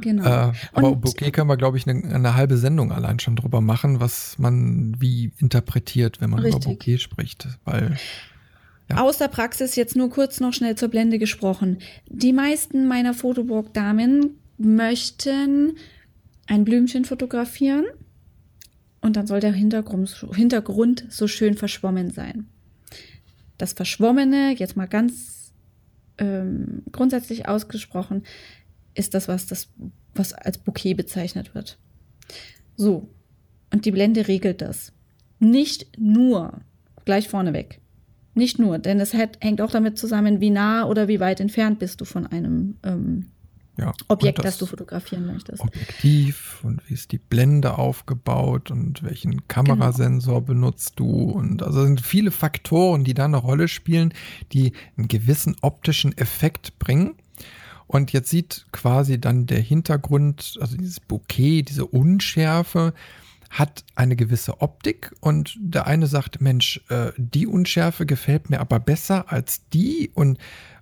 [0.00, 0.24] Genau.
[0.24, 3.60] Äh, aber und, okay, können wir, glaube ich, eine, eine, halbe Sendung allein schon drüber
[3.60, 6.64] machen, was man wie interpretiert, wenn man richtig.
[6.64, 7.48] über Bouquet spricht.
[7.64, 7.96] Weil,
[8.88, 9.02] ja.
[9.02, 11.78] Aus der Praxis jetzt nur kurz noch schnell zur Blende gesprochen.
[12.08, 15.76] Die meisten meiner Fotoburg-Damen möchten
[16.46, 17.84] ein Blümchen fotografieren
[19.00, 22.46] und dann soll der Hintergrund, Hintergrund so schön verschwommen sein.
[23.58, 25.52] Das Verschwommene, jetzt mal ganz
[26.18, 28.22] ähm, grundsätzlich ausgesprochen,
[28.94, 29.68] ist das was, das,
[30.14, 31.78] was als Bouquet bezeichnet wird.
[32.76, 33.08] So.
[33.72, 34.92] Und die Blende regelt das.
[35.40, 36.60] Nicht nur,
[37.04, 37.80] gleich vorneweg.
[38.34, 42.00] Nicht nur, denn es hängt auch damit zusammen, wie nah oder wie weit entfernt bist
[42.00, 43.26] du von einem ähm,
[43.78, 43.92] Ja.
[44.08, 45.60] Objekt, das, das, du fotografieren möchtest.
[45.60, 50.46] Objektiv und wie ist die Blende aufgebaut und welchen Kamerasensor genau.
[50.46, 54.12] benutzt du und also sind viele Faktoren, die da eine Rolle spielen,
[54.52, 57.14] die einen gewissen optischen Effekt bringen.
[57.86, 62.92] Und jetzt sieht quasi dann der Hintergrund, also dieses Bouquet, diese Unschärfe,
[63.50, 68.78] hat eine gewisse Optik und der eine sagt, Mensch, äh, die Unschärfe gefällt mir aber
[68.78, 70.38] besser als die und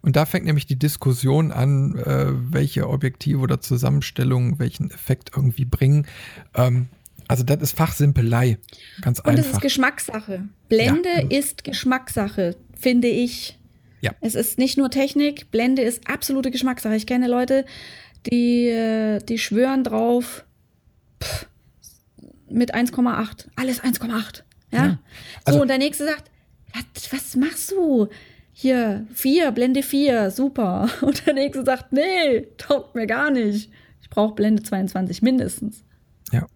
[0.06, 5.64] und da fängt nämlich die Diskussion an, äh, welche Objektive oder Zusammenstellungen welchen Effekt irgendwie
[5.64, 6.06] bringen.
[6.54, 6.86] Ähm,
[7.26, 8.58] also das ist Fachsimpelei.
[9.00, 9.42] Ganz und einfach.
[9.42, 10.44] Und es ist Geschmackssache.
[10.68, 11.38] Blende ja.
[11.38, 13.58] ist Geschmackssache, finde ich.
[14.00, 14.12] Ja.
[14.20, 16.94] Es ist nicht nur Technik, Blende ist absolute Geschmackssache.
[16.94, 17.64] Ich kenne Leute,
[18.30, 20.44] die, äh, die schwören drauf,
[21.20, 21.48] pff,
[22.48, 23.46] mit 1,8.
[23.56, 24.44] Alles 1,8.
[24.70, 24.86] Ja.
[24.86, 24.98] ja.
[25.44, 26.30] Also, so, und der nächste sagt,
[26.72, 28.08] was, was machst du?
[28.58, 30.88] Hier, vier, Blende 4, super.
[31.02, 33.70] Und der nächste sagt, nee, taugt mir gar nicht.
[34.00, 35.84] Ich brauche Blende 22 mindestens.
[36.32, 36.46] Ja.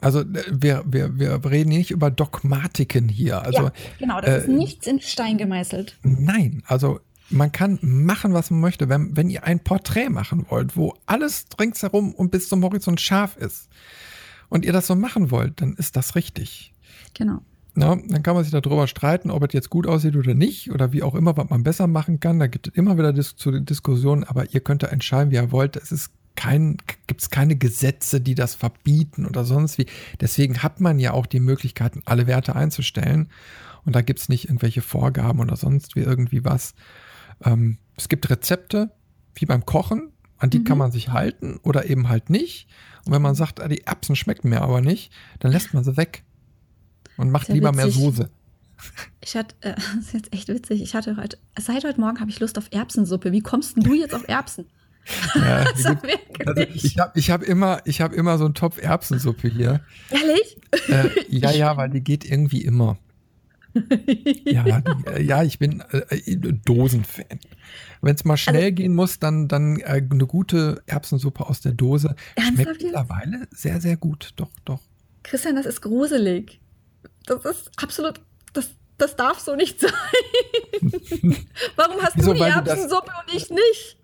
[0.00, 3.42] Also äh, wir, wir, wir reden nicht über Dogmatiken hier.
[3.42, 5.98] Also, ja, genau, das äh, ist nichts in Stein gemeißelt.
[6.02, 8.88] Nein, also man kann machen, was man möchte.
[8.88, 13.36] Wenn, wenn ihr ein Porträt machen wollt, wo alles ringsherum und bis zum Horizont scharf
[13.36, 13.68] ist
[14.48, 16.72] und ihr das so machen wollt, dann ist das richtig.
[17.12, 17.42] Genau.
[17.74, 20.92] Na, dann kann man sich darüber streiten, ob es jetzt gut aussieht oder nicht oder
[20.92, 22.38] wie auch immer, was man besser machen kann.
[22.38, 25.52] Da gibt es immer wieder Dis zu Diskussionen, aber ihr könnt da entscheiden, wie ihr
[25.52, 25.76] wollt.
[25.76, 29.86] Es ist kein, gibt es keine Gesetze, die das verbieten oder sonst wie.
[30.20, 33.30] Deswegen hat man ja auch die Möglichkeiten, alle Werte einzustellen.
[33.84, 36.74] Und da gibt es nicht irgendwelche Vorgaben oder sonst wie irgendwie was.
[37.42, 38.90] Ähm, es gibt Rezepte,
[39.34, 40.64] wie beim Kochen, an die mhm.
[40.64, 42.68] kann man sich halten oder eben halt nicht.
[43.06, 45.10] Und wenn man sagt, ah, die Erbsen schmecken mir aber nicht,
[45.40, 46.24] dann lässt man sie weg
[47.16, 47.84] und macht lieber witzig.
[47.84, 48.30] mehr Soße.
[49.24, 50.82] Ich hatte, äh, das ist jetzt echt witzig.
[50.82, 53.30] Ich hatte heute, seit heute Morgen habe ich Lust auf Erbsensuppe.
[53.30, 54.66] Wie kommst denn du jetzt auf Erbsen?
[55.34, 55.64] Ja,
[56.46, 59.80] also ich habe ich hab immer, hab immer so einen Topf Erbsensuppe hier.
[60.10, 60.56] Ehrlich?
[60.88, 62.98] Äh, ja, ja, weil die geht irgendwie immer.
[64.44, 67.40] ja, die, äh, ja, ich bin äh, Dosenfan.
[68.00, 71.72] Wenn es mal schnell also, gehen muss, dann, dann äh, eine gute Erbsensuppe aus der
[71.72, 72.14] Dose.
[72.38, 74.34] Schmeckt mittlerweile sehr, sehr gut.
[74.36, 74.80] Doch, doch.
[75.24, 76.61] Christian, das ist gruselig.
[77.26, 78.20] Das ist absolut,
[78.52, 79.92] das, das darf so nicht sein.
[81.76, 83.96] Warum hast Wieso, du die Erbsensuppe und ich nicht?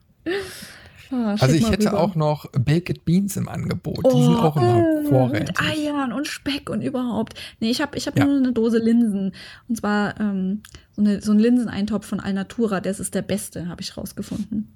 [1.11, 2.01] Ah, also ich hätte rüber.
[2.01, 4.01] auch noch Baked Beans im Angebot.
[4.03, 5.59] Oh, die sind auch immer oh, vorrätig.
[5.59, 7.35] Und Eiern und Speck und überhaupt.
[7.61, 8.27] Nee, ich habe ich hab ja.
[8.27, 9.33] nur eine Dose Linsen.
[9.69, 10.63] Und zwar ähm,
[10.93, 12.81] so, eine, so ein Linseneintopf von Alnatura.
[12.81, 14.75] Das ist der beste, habe ich rausgefunden.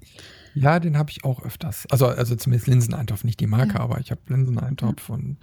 [0.55, 1.85] Ja, den habe ich auch öfters.
[1.91, 3.79] Also, also zumindest Linseneintopf, nicht die Marke, ja.
[3.81, 5.15] aber ich habe Linseneintopf ja.
[5.15, 5.37] und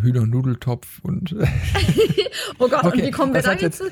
[0.00, 1.34] Hühnernudeltopf und.
[2.58, 3.82] oh Gott, okay, und wie kommen wir da jetzt?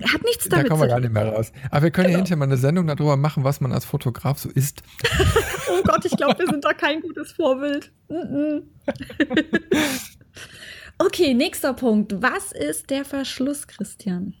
[0.00, 1.52] Hat nichts damit Da kommen wir gar nicht mehr raus.
[1.70, 2.18] Aber wir können genau.
[2.18, 4.82] ja hinterher mal eine Sendung darüber machen, was man als Fotograf so isst.
[5.70, 7.92] oh Gott, ich glaube, wir sind da kein gutes Vorbild.
[10.98, 12.22] okay, nächster Punkt.
[12.22, 14.34] Was ist der Verschluss, Christian?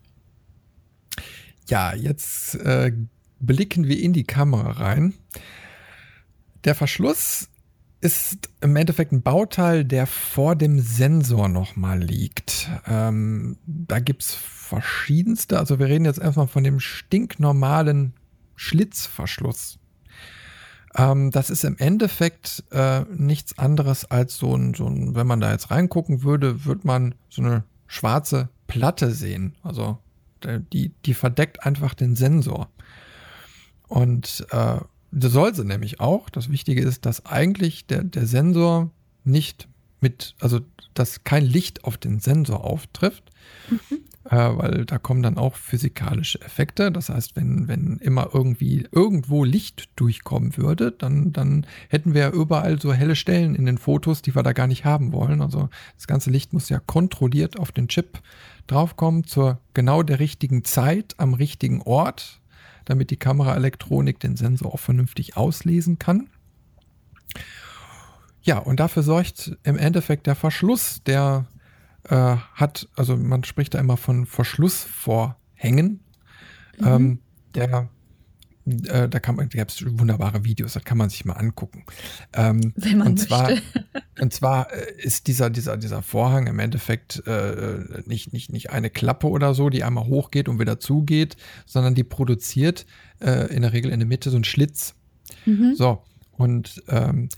[1.68, 2.92] Ja, jetzt äh,
[3.40, 5.14] blicken wir in die Kamera rein.
[6.64, 7.48] Der Verschluss
[8.02, 12.68] ist im Endeffekt ein Bauteil, der vor dem Sensor nochmal liegt.
[12.86, 18.14] Ähm, da es verschiedenste, also wir reden jetzt erstmal von dem stinknormalen
[18.56, 19.78] Schlitzverschluss.
[20.96, 25.40] Ähm, das ist im Endeffekt äh, nichts anderes als so ein, so ein, wenn man
[25.40, 29.54] da jetzt reingucken würde, würde man so eine schwarze Platte sehen.
[29.62, 29.98] Also
[30.72, 32.68] die, die verdeckt einfach den Sensor.
[33.86, 34.78] Und äh,
[35.12, 36.30] das soll sie nämlich auch.
[36.30, 38.90] Das Wichtige ist, dass eigentlich der, der Sensor
[39.24, 39.68] nicht
[40.00, 40.60] mit, also
[40.94, 43.30] dass kein Licht auf den Sensor auftrifft,
[43.70, 43.98] mhm.
[44.24, 46.90] äh, weil da kommen dann auch physikalische Effekte.
[46.90, 52.30] Das heißt, wenn, wenn immer irgendwie irgendwo Licht durchkommen würde, dann, dann hätten wir ja
[52.30, 55.42] überall so helle Stellen in den Fotos, die wir da gar nicht haben wollen.
[55.42, 58.20] Also das ganze Licht muss ja kontrolliert auf den Chip
[58.66, 62.41] draufkommen zur genau der richtigen Zeit am richtigen Ort
[62.84, 66.28] damit die Kameraelektronik den Sensor auch vernünftig auslesen kann.
[68.42, 71.46] Ja, und dafür sorgt im Endeffekt der Verschluss, der
[72.08, 76.00] äh, hat, also man spricht da immer von Verschlussvorhängen.
[76.78, 76.86] Mhm.
[76.86, 77.18] Ähm,
[77.54, 77.88] der
[78.66, 81.84] äh, da kann man, da gab es wunderbare Videos, das kann man sich mal angucken.
[82.32, 83.84] Ähm, Wenn man und zwar, möchte.
[84.20, 88.90] und zwar äh, ist dieser, dieser, dieser Vorhang im Endeffekt äh, nicht, nicht, nicht eine
[88.90, 91.36] Klappe oder so, die einmal hochgeht und wieder zugeht,
[91.66, 92.86] sondern die produziert
[93.20, 94.94] äh, in der Regel in der Mitte so einen Schlitz.
[95.44, 95.74] Mhm.
[95.74, 96.02] So,
[96.32, 97.28] und ähm,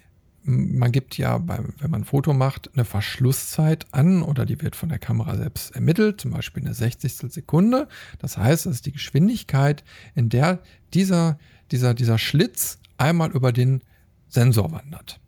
[0.44, 4.76] man gibt ja, beim, wenn man ein Foto macht, eine Verschlusszeit an oder die wird
[4.76, 7.32] von der Kamera selbst ermittelt, zum Beispiel eine 60.
[7.32, 7.88] Sekunde.
[8.18, 9.84] Das heißt, das ist die Geschwindigkeit,
[10.14, 10.60] in der
[10.92, 11.38] dieser,
[11.70, 13.82] dieser, dieser Schlitz einmal über den
[14.28, 15.18] Sensor wandert.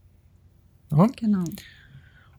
[0.91, 1.07] Ja?
[1.17, 1.45] Genau.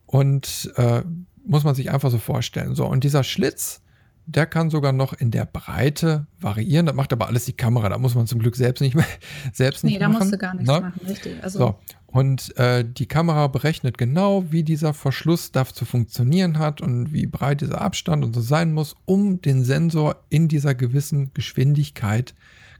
[0.06, 1.02] Und äh,
[1.44, 2.74] muss man sich einfach so vorstellen.
[2.74, 3.82] So, und dieser Schlitz,
[4.26, 6.86] der kann sogar noch in der Breite variieren.
[6.86, 7.88] Das macht aber alles die Kamera.
[7.88, 9.06] Da muss man zum Glück selbst nicht mehr
[9.52, 10.12] selbst nee, nicht machen.
[10.12, 10.80] Nee, da musst du gar nichts ne?
[10.80, 11.42] machen, richtig.
[11.42, 11.78] Also so.
[12.10, 17.26] Und äh, die Kamera berechnet genau, wie dieser Verschluss darf zu funktionieren hat und wie
[17.26, 22.34] breit dieser Abstand und so sein muss, um den Sensor in dieser gewissen Geschwindigkeit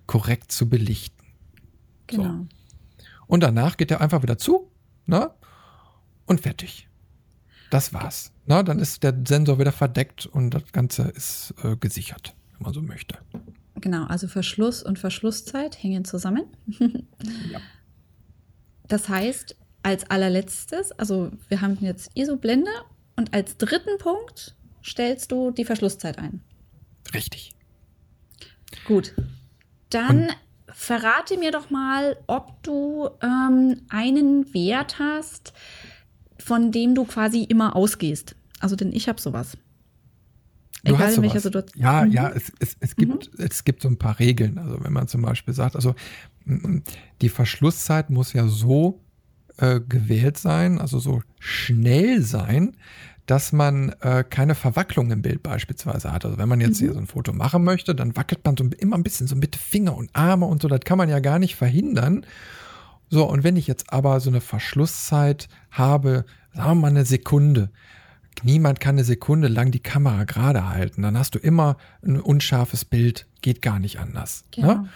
[0.06, 1.26] korrekt zu belichten.
[2.06, 2.24] Genau.
[2.24, 2.46] So.
[3.26, 4.70] Und danach geht er einfach wieder zu,
[5.04, 5.30] ne?
[6.24, 6.88] Und fertig.
[7.70, 8.32] Das war's.
[8.46, 12.72] Na, dann ist der Sensor wieder verdeckt und das Ganze ist äh, gesichert, wenn man
[12.72, 13.18] so möchte.
[13.74, 16.44] Genau, also Verschluss und Verschlusszeit hängen zusammen.
[16.78, 17.60] ja.
[18.89, 22.70] Das heißt, als allerletztes, also wir haben jetzt ISO-Blende
[23.16, 26.43] und als dritten Punkt stellst du die Verschlusszeit ein.
[27.14, 27.53] Richtig.
[28.86, 29.14] Gut.
[29.91, 30.36] Dann und
[30.72, 35.53] verrate mir doch mal, ob du ähm, einen Wert hast,
[36.39, 38.36] von dem du quasi immer ausgehst.
[38.61, 39.57] Also denn ich habe sowas.
[40.84, 41.82] Du Egal in welcher Situation.
[41.82, 42.12] Ja, mhm.
[42.12, 43.44] ja, es, es, es, gibt, mhm.
[43.44, 44.58] es gibt so ein paar Regeln.
[44.58, 45.94] Also wenn man zum Beispiel sagt, also
[47.20, 49.00] die Verschlusszeit muss ja so
[49.58, 52.76] äh, gewählt sein, also so schnell sein,
[53.26, 56.24] dass man äh, keine Verwacklung im Bild beispielsweise hat.
[56.24, 56.86] Also wenn man jetzt mhm.
[56.86, 59.56] hier so ein Foto machen möchte, dann wackelt man so immer ein bisschen so mit
[59.56, 62.24] Finger und Arme und so, das kann man ja gar nicht verhindern.
[63.10, 66.24] So, und wenn ich jetzt aber so eine Verschlusszeit habe,
[66.54, 67.70] sagen wir mal eine Sekunde,
[68.42, 72.84] niemand kann eine Sekunde lang die Kamera gerade halten, dann hast du immer ein unscharfes
[72.84, 74.44] Bild, geht gar nicht anders.
[74.56, 74.62] Ne?
[74.62, 74.74] Genau.
[74.74, 74.88] Ne?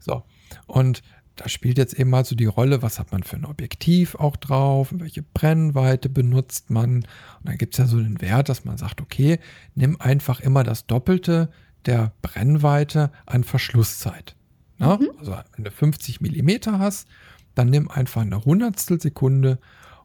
[0.00, 0.22] So,
[0.66, 1.02] und
[1.38, 4.36] da spielt jetzt eben mal so die Rolle, was hat man für ein Objektiv auch
[4.36, 6.96] drauf, welche Brennweite benutzt man.
[6.96, 7.06] Und
[7.44, 9.38] dann gibt es ja so den Wert, dass man sagt, okay,
[9.74, 11.50] nimm einfach immer das Doppelte
[11.86, 14.34] der Brennweite an Verschlusszeit.
[14.78, 14.96] Ja?
[14.96, 15.10] Mhm.
[15.18, 17.06] Also wenn du 50 Millimeter hast,
[17.54, 19.58] dann nimm einfach eine Hundertstel Sekunde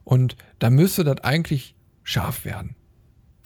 [0.04, 1.73] und da müsste das eigentlich
[2.04, 2.76] scharf werden.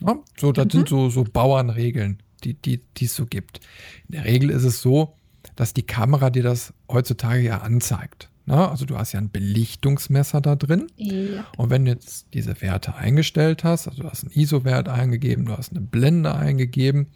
[0.02, 0.18] Ja?
[0.38, 0.70] So, das mhm.
[0.70, 3.60] sind so, so Bauernregeln, die, die, die es so gibt.
[4.08, 5.14] In der Regel ist es so,
[5.56, 8.30] dass die Kamera dir das heutzutage ja anzeigt.
[8.44, 10.86] Na, also du hast ja ein Belichtungsmesser da drin.
[10.96, 11.46] Ja.
[11.58, 15.56] Und wenn du jetzt diese Werte eingestellt hast, also du hast einen ISO-Wert eingegeben, du
[15.56, 17.08] hast eine Blende eingegeben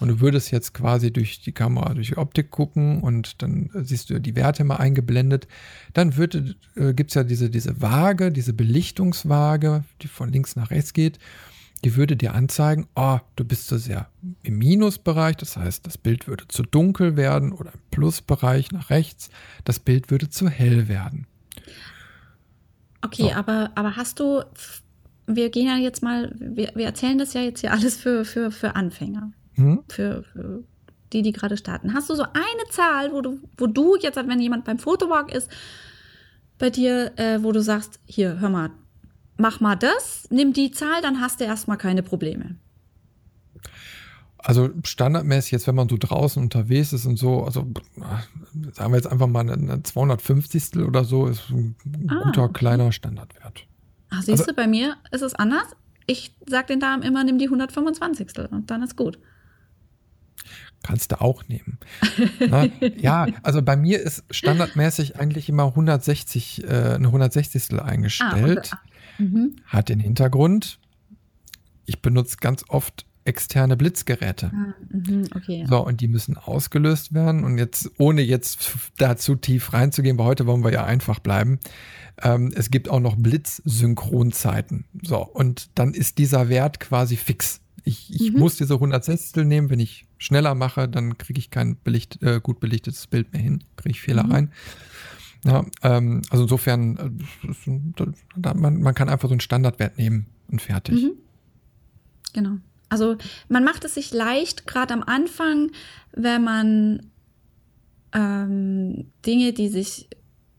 [0.00, 4.10] und du würdest jetzt quasi durch die Kamera, durch die Optik gucken und dann siehst
[4.10, 5.46] du die Werte mal eingeblendet,
[5.92, 10.92] dann äh, gibt es ja diese, diese Waage, diese Belichtungswaage, die von links nach rechts
[10.92, 11.18] geht.
[11.84, 14.08] Die würde dir anzeigen, oh, du bist so sehr
[14.42, 19.28] im Minusbereich, das heißt, das Bild würde zu dunkel werden oder im Plusbereich nach rechts,
[19.64, 21.26] das Bild würde zu hell werden.
[23.02, 23.32] Okay, so.
[23.32, 24.42] aber, aber hast du,
[25.26, 28.50] wir gehen ja jetzt mal, wir, wir erzählen das ja jetzt hier alles für, für,
[28.50, 29.84] für Anfänger, hm?
[29.88, 30.64] für, für
[31.12, 31.94] die, die gerade starten.
[31.94, 35.50] Hast du so eine Zahl, wo du, wo du jetzt, wenn jemand beim Fotowalk ist,
[36.58, 38.70] bei dir, äh, wo du sagst, hier, hör mal,
[39.36, 42.56] mach mal das, nimm die Zahl, dann hast du erstmal keine Probleme.
[44.38, 47.66] Also standardmäßig jetzt, wenn man so draußen unterwegs ist und so, also
[48.72, 50.76] sagen wir jetzt einfach mal eine 250.
[50.86, 51.76] oder so, ist ein
[52.08, 53.66] ah, guter kleiner Standardwert.
[54.10, 55.74] Ach, siehst also, du, bei mir ist es anders.
[56.06, 58.50] Ich sag den Damen immer, nimm die 125.
[58.50, 59.18] und dann ist gut.
[60.82, 61.78] Kannst du auch nehmen.
[62.40, 62.66] Na,
[62.96, 67.80] ja, also bei mir ist standardmäßig eigentlich immer 160, äh, eine 160.
[67.80, 68.70] eingestellt.
[68.72, 68.80] Ah,
[69.18, 69.54] Mhm.
[69.66, 70.80] Hat den Hintergrund,
[71.86, 74.50] ich benutze ganz oft externe Blitzgeräte.
[74.52, 75.64] Ah, mh, okay.
[75.68, 77.44] So, und die müssen ausgelöst werden.
[77.44, 81.60] Und jetzt, ohne jetzt da zu tief reinzugehen, weil heute wollen wir ja einfach bleiben,
[82.22, 84.84] ähm, es gibt auch noch Blitzsynchronzeiten.
[85.02, 87.60] So, und dann ist dieser Wert quasi fix.
[87.84, 88.40] Ich, ich mhm.
[88.40, 89.70] muss diese 160 nehmen.
[89.70, 93.62] Wenn ich schneller mache, dann kriege ich kein belicht, äh, gut belichtetes Bild mehr hin,
[93.76, 94.32] kriege ich Fehler mhm.
[94.32, 94.52] rein.
[95.44, 97.18] Ja, ähm, also insofern,
[97.66, 101.02] äh, man, man kann einfach so einen Standardwert nehmen und fertig.
[101.02, 101.12] Mhm.
[102.32, 102.56] Genau.
[102.88, 103.16] Also
[103.48, 105.70] man macht es sich leicht, gerade am Anfang,
[106.12, 107.10] wenn man
[108.12, 110.08] ähm, Dinge, die sich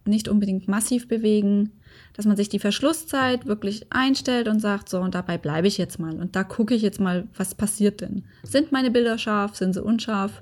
[0.05, 1.71] nicht unbedingt massiv bewegen,
[2.16, 5.99] dass man sich die Verschlusszeit wirklich einstellt und sagt, so, und dabei bleibe ich jetzt
[5.99, 6.16] mal.
[6.16, 8.24] Und da gucke ich jetzt mal, was passiert denn?
[8.43, 9.55] Sind meine Bilder scharf?
[9.55, 10.41] Sind sie unscharf?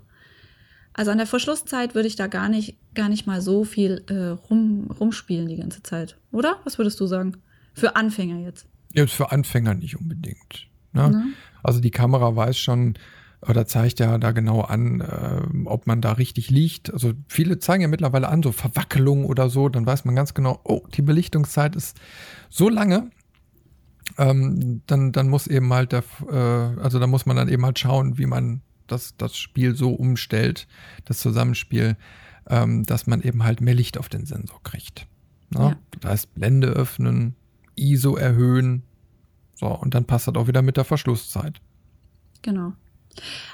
[0.94, 4.28] Also an der Verschlusszeit würde ich da gar nicht, gar nicht mal so viel äh,
[4.50, 6.18] rum, rumspielen die ganze Zeit.
[6.32, 6.60] Oder?
[6.64, 7.38] Was würdest du sagen?
[7.74, 8.68] Für Anfänger jetzt.
[8.94, 10.68] Ja, für Anfänger nicht unbedingt.
[10.92, 11.10] Ne?
[11.10, 11.24] Ne?
[11.64, 12.94] Also die Kamera weiß schon
[13.48, 16.92] oder zeigt ja da genau an, äh, ob man da richtig liegt.
[16.94, 20.60] Also viele zeigen ja mittlerweile an, so Verwackelung oder so, dann weiß man ganz genau,
[20.64, 22.00] oh, die Belichtungszeit ist
[22.50, 23.10] so lange,
[24.18, 27.80] ähm, dann, dann muss eben halt der, äh, also da muss man dann eben halt
[27.80, 30.68] schauen, wie man das, das Spiel so umstellt,
[31.06, 31.98] das Zusammenspiel,
[32.50, 35.08] ähm, dass man eben halt mehr Licht auf den Sensor kriegt.
[35.50, 35.76] Na, ja.
[36.02, 37.36] Das heißt, Blende öffnen,
[37.76, 38.84] ISO erhöhen.
[39.56, 41.62] So, und dann passt das auch wieder mit der Verschlusszeit.
[42.42, 42.74] Genau.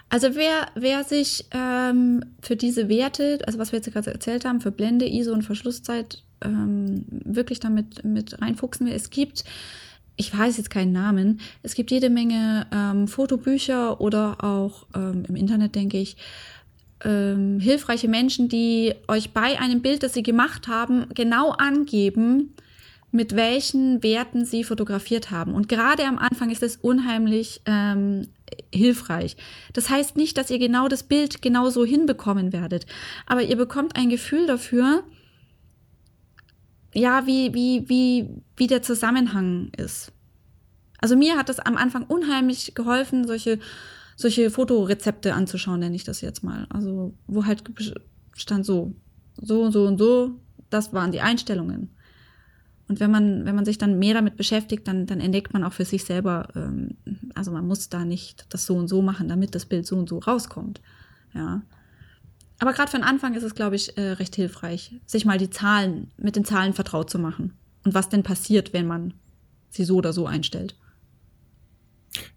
[0.10, 4.62] Also wer, wer sich ähm, für diese Werte, also was wir jetzt gerade erzählt haben,
[4.62, 9.43] für Blende, ISO und Verschlusszeit ähm, wirklich damit mit reinfuchsen will, es gibt,
[10.16, 15.36] ich weiß jetzt keinen Namen, es gibt jede Menge ähm, Fotobücher oder auch ähm, im
[15.36, 16.18] Internet, denke ich,
[17.03, 22.53] ähm, hilfreiche Menschen, die euch bei einem Bild, das sie gemacht haben, genau angeben,
[23.12, 25.53] mit welchen Werten sie fotografiert haben.
[25.53, 28.28] Und gerade am Anfang ist es unheimlich ähm,
[28.73, 29.37] hilfreich.
[29.73, 32.85] Das heißt nicht, dass ihr genau das Bild genauso hinbekommen werdet,
[33.25, 35.03] aber ihr bekommt ein Gefühl dafür,
[36.93, 40.11] ja, wie, wie, wie, wie der Zusammenhang ist.
[40.99, 43.59] Also mir hat das am Anfang unheimlich geholfen, solche,
[44.15, 46.67] solche Fotorezepte anzuschauen, nenne ich das jetzt mal.
[46.69, 47.63] Also, wo halt
[48.35, 48.93] stand so,
[49.37, 50.35] so und so und so,
[50.69, 51.89] das waren die Einstellungen.
[52.89, 55.73] Und wenn man, wenn man sich dann mehr damit beschäftigt, dann, dann entdeckt man auch
[55.73, 56.97] für sich selber, ähm,
[57.35, 60.09] also man muss da nicht das so und so machen, damit das Bild so und
[60.09, 60.81] so rauskommt.
[61.35, 61.61] Ja.
[62.57, 65.51] Aber gerade für den Anfang ist es, glaube ich, äh, recht hilfreich, sich mal die
[65.51, 67.53] Zahlen, mit den Zahlen vertraut zu machen.
[67.85, 69.13] Und was denn passiert, wenn man
[69.69, 70.75] sie so oder so einstellt.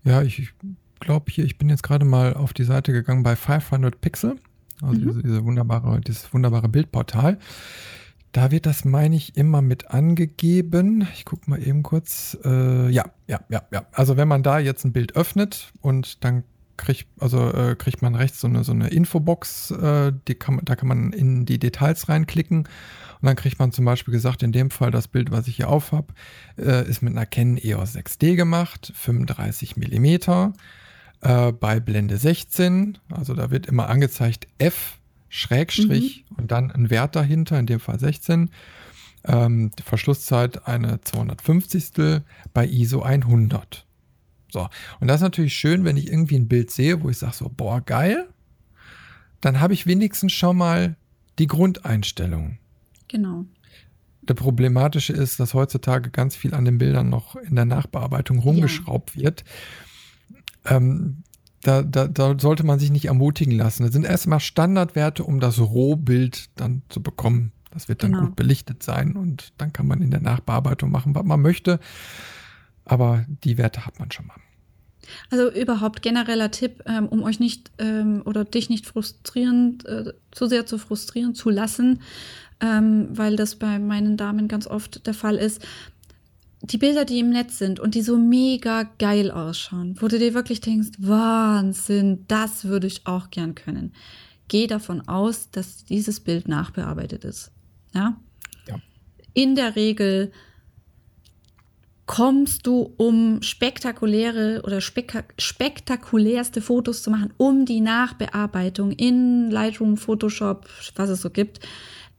[0.05, 0.53] Ja, ich
[1.00, 4.36] glaube hier, ich bin jetzt gerade mal auf die Seite gegangen bei 500 Pixel,
[4.82, 5.07] also mhm.
[5.09, 7.38] diese, diese wunderbare, dieses wunderbare Bildportal.
[8.33, 11.07] Da wird das, meine ich, immer mit angegeben.
[11.14, 12.37] Ich gucke mal eben kurz.
[12.45, 13.87] Äh, ja, ja, ja, ja.
[13.93, 16.45] Also wenn man da jetzt ein Bild öffnet und dann
[16.78, 20.76] kriegt, also, äh, kriegt man rechts so eine, so eine Infobox, äh, die kann, da
[20.76, 22.61] kann man in die Details reinklicken.
[22.61, 25.68] Und dann kriegt man zum Beispiel gesagt, in dem Fall das Bild, was ich hier
[25.68, 26.12] auf habe,
[26.59, 30.55] äh, ist mit einer Canon EOS 6D gemacht, 35 Millimeter
[31.20, 32.99] äh, bei Blende 16.
[33.11, 34.99] Also da wird immer angezeigt F
[35.35, 36.37] Schrägstrich mhm.
[36.37, 38.51] und dann ein Wert dahinter, in dem Fall 16.
[39.24, 42.22] Ähm, Verschlusszeit eine 250.
[42.53, 43.87] bei ISO 100.
[44.51, 44.68] So,
[45.01, 47.49] und das ist natürlich schön, wenn ich irgendwie ein Bild sehe, wo ich sage so,
[47.49, 48.28] boah, geil,
[49.41, 50.97] dann habe ich wenigstens schon mal
[51.39, 52.59] die Grundeinstellung.
[53.09, 53.47] Genau.
[54.20, 59.16] Der problematische ist, dass heutzutage ganz viel an den Bildern noch in der Nachbearbeitung rumgeschraubt
[59.16, 59.22] ja.
[59.22, 59.45] wird.
[60.66, 61.22] Ähm,
[61.62, 63.84] da, da, da sollte man sich nicht ermutigen lassen.
[63.84, 67.52] Das sind erstmal Standardwerte, um das Rohbild dann zu bekommen.
[67.70, 68.26] Das wird dann genau.
[68.26, 71.80] gut belichtet sein und dann kann man in der Nachbearbeitung machen, was man möchte.
[72.84, 74.36] Aber die Werte hat man schon mal.
[75.30, 80.46] Also überhaupt genereller Tipp, ähm, um euch nicht ähm, oder dich nicht frustrieren, äh, zu
[80.46, 82.00] sehr zu frustrieren zu lassen,
[82.60, 85.64] ähm, weil das bei meinen Damen ganz oft der Fall ist
[86.62, 90.32] die Bilder, die im Netz sind und die so mega geil ausschauen, wo du dir
[90.32, 93.92] wirklich denkst, Wahnsinn, das würde ich auch gern können.
[94.48, 97.50] Geh davon aus, dass dieses Bild nachbearbeitet ist.
[97.94, 98.16] Ja?
[98.68, 98.76] ja.
[99.34, 100.30] In der Regel
[102.06, 109.96] kommst du, um spektakuläre oder spek spektakulärste Fotos zu machen, um die Nachbearbeitung in Lightroom,
[109.96, 111.60] Photoshop, was es so gibt,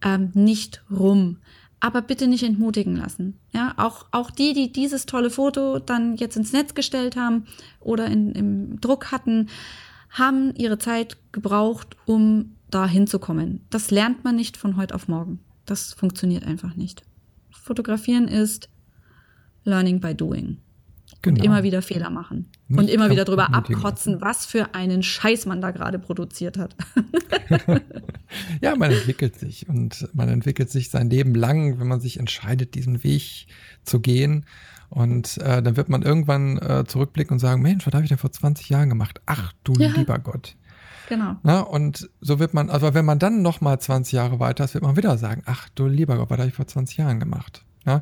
[0.03, 1.37] ähm, nicht rum
[1.83, 3.37] aber bitte nicht entmutigen lassen.
[3.51, 7.45] Ja, auch, auch die, die dieses tolle Foto dann jetzt ins Netz gestellt haben
[7.81, 9.49] oder in, im Druck hatten,
[10.09, 13.65] haben ihre Zeit gebraucht, um da hinzukommen.
[13.69, 15.41] Das lernt man nicht von heute auf morgen.
[15.65, 17.03] Das funktioniert einfach nicht.
[17.51, 18.69] Fotografieren ist
[19.65, 20.59] Learning by Doing.
[21.21, 21.37] Genau.
[21.37, 22.49] Und immer wieder Fehler machen.
[22.67, 26.75] Nicht und immer wieder drüber abkotzen, was für einen Scheiß man da gerade produziert hat.
[28.61, 32.73] ja, man entwickelt sich und man entwickelt sich sein Leben lang, wenn man sich entscheidet,
[32.75, 33.47] diesen Weg
[33.83, 34.45] zu gehen.
[34.89, 38.17] Und äh, dann wird man irgendwann äh, zurückblicken und sagen, Mensch, was habe ich denn
[38.17, 39.21] vor 20 Jahren gemacht?
[39.25, 39.89] Ach du ja.
[39.89, 40.55] lieber Gott.
[41.09, 41.35] Genau.
[41.43, 44.73] Na, und so wird man, also wenn man dann noch mal 20 Jahre weiter ist,
[44.73, 47.65] wird man wieder sagen, ach du lieber Gott, was habe ich vor 20 Jahren gemacht?
[47.85, 48.01] Ja?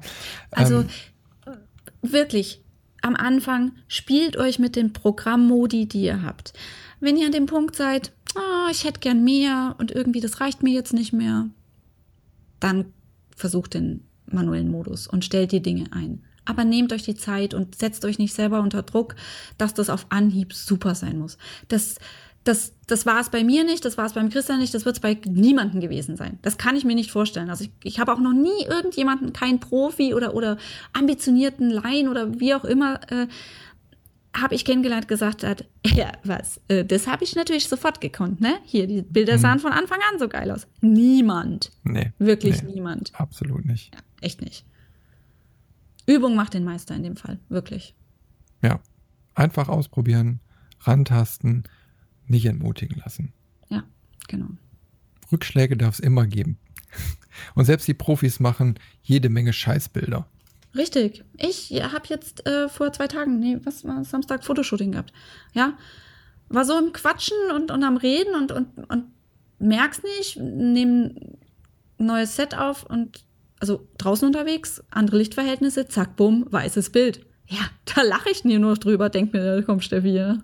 [0.52, 1.58] Also ähm,
[2.02, 2.64] wirklich,
[3.02, 6.54] am Anfang, spielt euch mit den Programmmodi, die ihr habt.
[7.00, 10.64] Wenn ihr an dem Punkt seid, oh, ich hätte gern mehr und irgendwie das reicht
[10.64, 11.50] mir jetzt nicht mehr,
[12.60, 12.94] dann
[13.36, 16.24] versucht den manuellen Modus und stellt die Dinge ein.
[16.46, 19.16] Aber nehmt euch die Zeit und setzt euch nicht selber unter Druck,
[19.58, 21.38] dass das auf Anhieb super sein muss.
[21.68, 21.96] Das,
[22.44, 24.96] das, das war es bei mir nicht, das war es beim Christian nicht, das wird
[24.96, 26.40] es bei niemandem gewesen sein.
[26.42, 27.50] Das kann ich mir nicht vorstellen.
[27.50, 30.58] Also ich, ich habe auch noch nie irgendjemanden, keinen Profi oder, oder
[30.94, 33.28] ambitionierten Laien oder wie auch immer, äh,
[34.34, 38.56] habe ich kennengelernt, gesagt hat, ja, was, äh, das habe ich natürlich sofort gekonnt, ne?
[38.64, 39.60] Hier, die Bilder sahen hm.
[39.60, 40.68] von Anfang an so geil aus.
[40.80, 41.72] Niemand.
[41.84, 42.14] Nee.
[42.18, 43.12] Wirklich nee, niemand.
[43.14, 43.94] Absolut nicht.
[43.94, 44.66] Ja, echt nicht.
[46.08, 47.94] Übung macht den Meister in dem Fall, wirklich.
[48.64, 48.80] Ja.
[49.34, 50.40] Einfach ausprobieren,
[50.82, 51.64] rantasten
[52.32, 53.34] nicht entmutigen lassen.
[53.70, 53.84] Ja,
[54.28, 54.48] genau.
[55.32, 56.58] Rückschläge darf es immer geben.
[57.56, 60.28] Und selbst die Profis machen jede Menge Scheißbilder.
[60.76, 61.24] Richtig.
[61.38, 65.14] Ich habe jetzt äh, vor zwei Tagen, nee, was war Samstag, Fotoshooting gehabt.
[65.54, 65.78] Ja.
[66.50, 69.06] War so im Quatschen und, und am Reden und, und, und
[69.60, 71.16] merk's nicht, nehme
[72.00, 73.24] ein neues Set auf und
[73.60, 77.26] also draußen unterwegs, andere Lichtverhältnisse, zack, bumm, weißes Bild.
[77.48, 80.40] Ja, da lache ich nie nur drüber, denk mir, komm, Steffi, ja.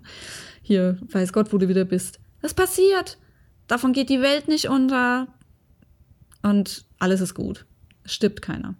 [0.67, 2.19] Hier, weiß Gott, wo du wieder bist.
[2.41, 3.17] Das passiert.
[3.67, 5.27] Davon geht die Welt nicht unter.
[6.43, 7.65] Und alles ist gut.
[8.03, 8.75] Es stirbt keiner,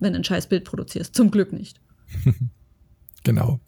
[0.00, 1.14] wenn du ein scheiß Bild produzierst.
[1.14, 1.80] Zum Glück nicht.
[3.24, 3.60] genau.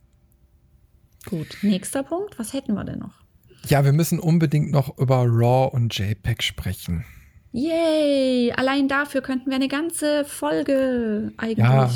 [1.27, 2.39] Gut, nächster Punkt.
[2.39, 3.23] Was hätten wir denn noch?
[3.67, 7.05] Ja, wir müssen unbedingt noch über RAW und JPEG sprechen.
[7.53, 8.53] Yay!
[8.53, 11.59] Allein dafür könnten wir eine ganze Folge eigentlich.
[11.59, 11.91] Ja,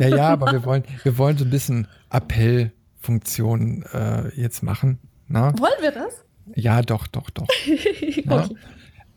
[0.00, 4.98] ja, ja aber wir wollen, wir wollen so ein bisschen Appellfunktion äh, jetzt machen.
[5.28, 5.58] Na?
[5.58, 6.24] Wollen wir das?
[6.54, 7.48] Ja, doch, doch, doch.
[7.66, 8.56] okay.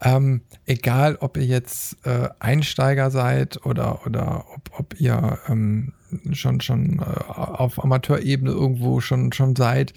[0.02, 5.94] ähm, egal, ob ihr jetzt äh, Einsteiger seid oder, oder ob, ob ihr ähm,
[6.32, 9.94] schon, schon äh, auf Amateurebene irgendwo schon, schon seid,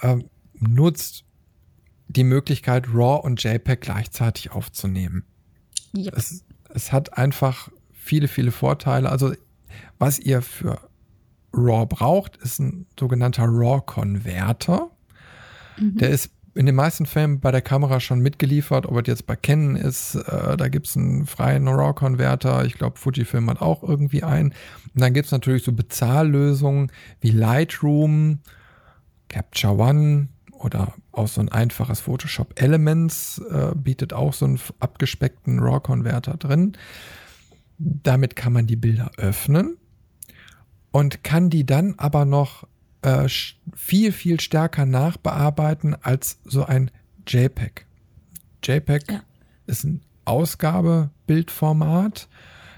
[0.00, 0.16] äh,
[0.54, 1.24] nutzt
[2.08, 5.24] die Möglichkeit, RAW und JPEG gleichzeitig aufzunehmen.
[5.94, 6.16] Yep.
[6.16, 9.10] Es, es hat einfach viele, viele Vorteile.
[9.10, 9.32] Also,
[9.98, 10.80] was ihr für
[11.52, 14.90] RAW braucht, ist ein sogenannter RAW-Konverter.
[15.78, 15.96] Mhm.
[15.96, 19.36] Der ist in den meisten Fällen bei der Kamera schon mitgeliefert, ob es jetzt bei
[19.36, 22.64] Canon ist, äh, da gibt es einen freien RAW-Konverter.
[22.64, 24.50] Ich glaube, Fujifilm hat auch irgendwie einen.
[24.94, 26.90] Und dann gibt es natürlich so Bezahllösungen
[27.20, 28.40] wie Lightroom,
[29.28, 35.60] Capture One oder auch so ein einfaches Photoshop Elements äh, bietet auch so einen abgespeckten
[35.60, 36.76] RAW-Konverter drin.
[37.78, 39.76] Damit kann man die Bilder öffnen
[40.90, 42.66] und kann die dann aber noch
[43.02, 43.28] äh,
[43.74, 46.90] viel, viel stärker nachbearbeiten als so ein
[47.26, 47.86] JPEG.
[48.62, 49.22] JPEG ja.
[49.66, 52.28] ist ein Ausgabebildformat.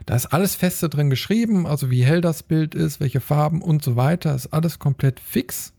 [0.07, 3.85] Da ist alles feste drin geschrieben, also wie hell das Bild ist, welche Farben und
[3.85, 5.73] so weiter, ist alles komplett fix.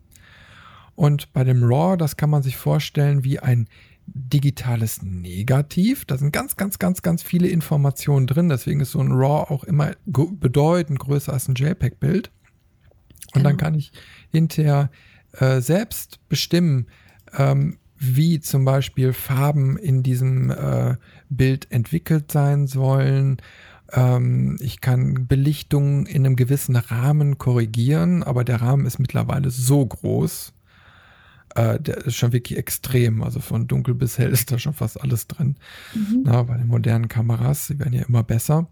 [0.96, 3.68] Und bei dem RAW, das kann man sich vorstellen wie ein
[4.06, 6.06] digitales Negativ.
[6.06, 8.50] Da sind ganz, ganz, ganz, ganz viele Informationen drin.
[8.50, 12.32] Deswegen ist so ein RAW auch immer bedeutend größer als ein JPEG-Bild.
[13.34, 13.50] Und genau.
[13.50, 13.92] dann kann ich
[14.32, 14.90] hinterher
[15.34, 16.88] äh, selbst bestimmen,
[17.38, 20.98] ähm, wie zum Beispiel Farben in diesem äh,
[21.30, 23.38] Bild entwickelt sein sollen.
[23.92, 29.86] Ähm, ich kann Belichtungen in einem gewissen Rahmen korrigieren, aber der Rahmen ist mittlerweile so
[29.86, 30.54] groß,
[31.56, 33.24] äh, der ist schon wirklich extrem.
[33.24, 35.56] Also von dunkel bis hell ist da schon fast alles drin.
[35.94, 36.24] Mhm.
[36.26, 38.68] Na, bei den modernen Kameras, die werden ja immer besser.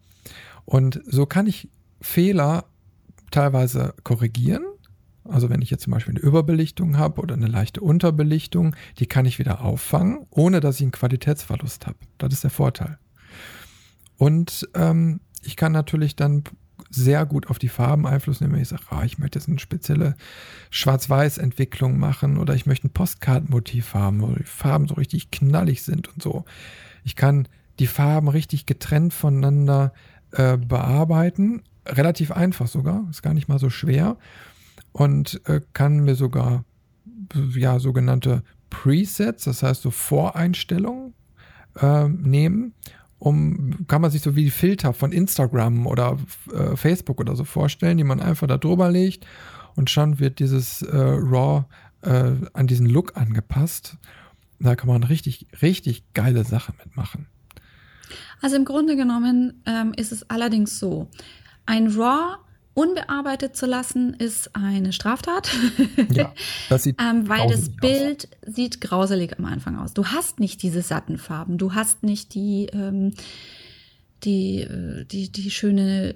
[0.65, 1.69] Und so kann ich
[2.01, 2.65] Fehler
[3.31, 4.65] teilweise korrigieren
[5.23, 9.25] also wenn ich jetzt zum Beispiel eine Überbelichtung habe oder eine leichte Unterbelichtung, die kann
[9.25, 11.97] ich wieder auffangen, ohne dass ich einen Qualitätsverlust habe.
[12.17, 12.97] Das ist der Vorteil.
[14.17, 16.43] Und ähm, ich kann natürlich dann
[16.89, 19.59] sehr gut auf die Farben Einfluss nehmen, wenn ich sage, ah, ich möchte jetzt eine
[19.59, 20.15] spezielle
[20.71, 26.07] Schwarz-Weiß-Entwicklung machen oder ich möchte ein Postkartenmotiv haben, wo die Farben so richtig knallig sind
[26.09, 26.45] und so.
[27.03, 27.47] Ich kann
[27.79, 29.93] die Farben richtig getrennt voneinander
[30.31, 31.61] äh, bearbeiten.
[31.85, 34.17] Relativ einfach sogar, ist gar nicht mal so schwer
[34.91, 36.63] und äh, kann mir sogar
[37.55, 41.13] ja sogenannte Presets, das heißt so Voreinstellungen
[41.79, 42.73] äh, nehmen,
[43.19, 46.17] um kann man sich so wie Filter von Instagram oder
[46.53, 49.25] äh, Facebook oder so vorstellen, die man einfach da drüber legt
[49.75, 51.65] und schon wird dieses äh, RAW
[52.01, 53.97] äh, an diesen Look angepasst.
[54.59, 57.27] Da kann man richtig, richtig geile Sachen mitmachen.
[58.41, 61.09] Also im Grunde genommen ähm, ist es allerdings so,
[61.71, 62.37] ein RAW
[62.73, 65.51] unbearbeitet zu lassen, ist eine Straftat.
[66.11, 66.33] Ja,
[66.69, 68.55] das sieht ähm, weil das Bild aus.
[68.55, 69.93] sieht grauselig am Anfang aus.
[69.93, 73.13] Du hast nicht diese satten Farben, du hast nicht die, ähm,
[74.23, 76.15] die, äh, die, die schöne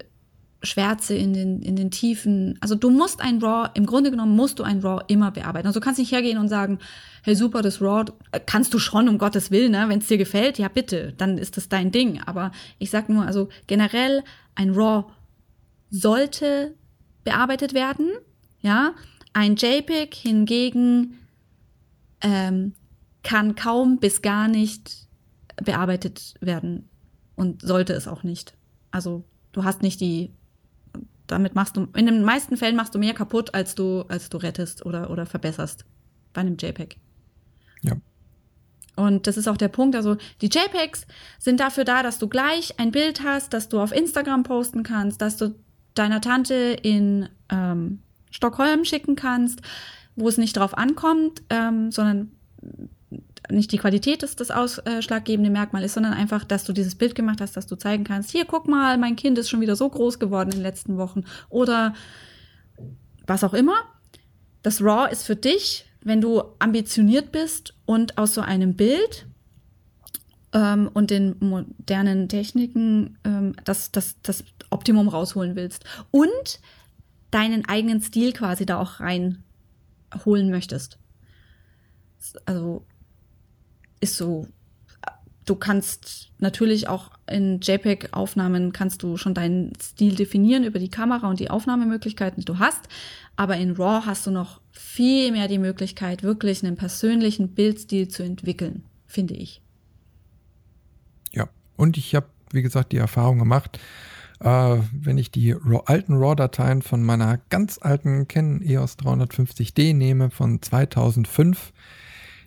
[0.63, 2.57] Schwärze in den, in den Tiefen.
[2.59, 5.67] Also du musst ein RAW, im Grunde genommen musst du ein RAW immer bearbeiten.
[5.67, 6.79] Also du kannst nicht hergehen und sagen,
[7.23, 8.11] hey super, das RAW
[8.45, 9.85] kannst du schon, um Gottes Willen, ne?
[9.87, 12.21] wenn es dir gefällt, ja bitte, dann ist das dein Ding.
[12.25, 14.23] Aber ich sag nur, also generell
[14.55, 15.05] ein RAW
[15.95, 16.75] sollte
[17.23, 18.11] bearbeitet werden.
[18.59, 18.93] Ja,
[19.33, 21.19] ein JPEG hingegen
[22.21, 22.73] ähm,
[23.23, 25.07] kann kaum bis gar nicht
[25.63, 26.89] bearbeitet werden
[27.35, 28.55] und sollte es auch nicht.
[28.91, 30.33] Also du hast nicht die,
[31.27, 34.37] damit machst du, in den meisten Fällen machst du mehr kaputt, als du, als du
[34.37, 35.85] rettest oder, oder verbesserst
[36.33, 36.97] bei einem JPEG.
[37.81, 37.93] Ja.
[38.95, 39.95] Und das ist auch der Punkt.
[39.95, 41.05] Also die JPEGs
[41.39, 45.21] sind dafür da, dass du gleich ein Bild hast, das du auf Instagram posten kannst,
[45.21, 45.55] dass du
[45.95, 47.99] deiner Tante in ähm,
[48.31, 49.61] Stockholm schicken kannst,
[50.15, 52.31] wo es nicht drauf ankommt, ähm, sondern
[53.51, 57.41] nicht die Qualität ist das ausschlaggebende Merkmal ist, sondern einfach, dass du dieses Bild gemacht
[57.41, 60.19] hast, dass du zeigen kannst, hier, guck mal, mein Kind ist schon wieder so groß
[60.19, 61.93] geworden in den letzten Wochen oder
[63.27, 63.75] was auch immer.
[64.63, 69.27] Das RAW ist für dich, wenn du ambitioniert bist und aus so einem Bild
[70.55, 76.61] ähm, und den modernen Techniken ähm, das, das, das Optimum rausholen willst und
[77.29, 80.97] deinen eigenen Stil quasi da auch reinholen möchtest.
[82.45, 82.85] Also
[83.99, 84.47] ist so,
[85.45, 91.29] du kannst natürlich auch in JPEG-Aufnahmen kannst du schon deinen Stil definieren über die Kamera
[91.29, 92.87] und die Aufnahmemöglichkeiten, die du hast.
[93.35, 98.23] Aber in RAW hast du noch viel mehr die Möglichkeit, wirklich einen persönlichen Bildstil zu
[98.23, 99.61] entwickeln, finde ich.
[101.77, 103.79] Und ich habe, wie gesagt, die Erfahrung gemacht,
[104.39, 110.29] äh, wenn ich die RAW, alten RAW-Dateien von meiner ganz alten Canon EOS 350D nehme
[110.29, 111.73] von 2005,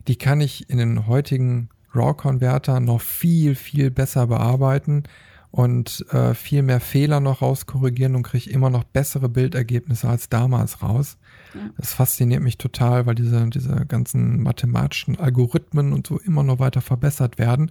[0.06, 5.04] die kann ich in den heutigen RAW-Konverter noch viel, viel besser bearbeiten
[5.50, 10.82] und äh, viel mehr Fehler noch rauskorrigieren und kriege immer noch bessere Bildergebnisse als damals
[10.82, 11.16] raus.
[11.54, 11.60] Ja.
[11.78, 16.82] Das fasziniert mich total, weil diese, diese ganzen mathematischen Algorithmen und so immer noch weiter
[16.82, 17.70] verbessert werden.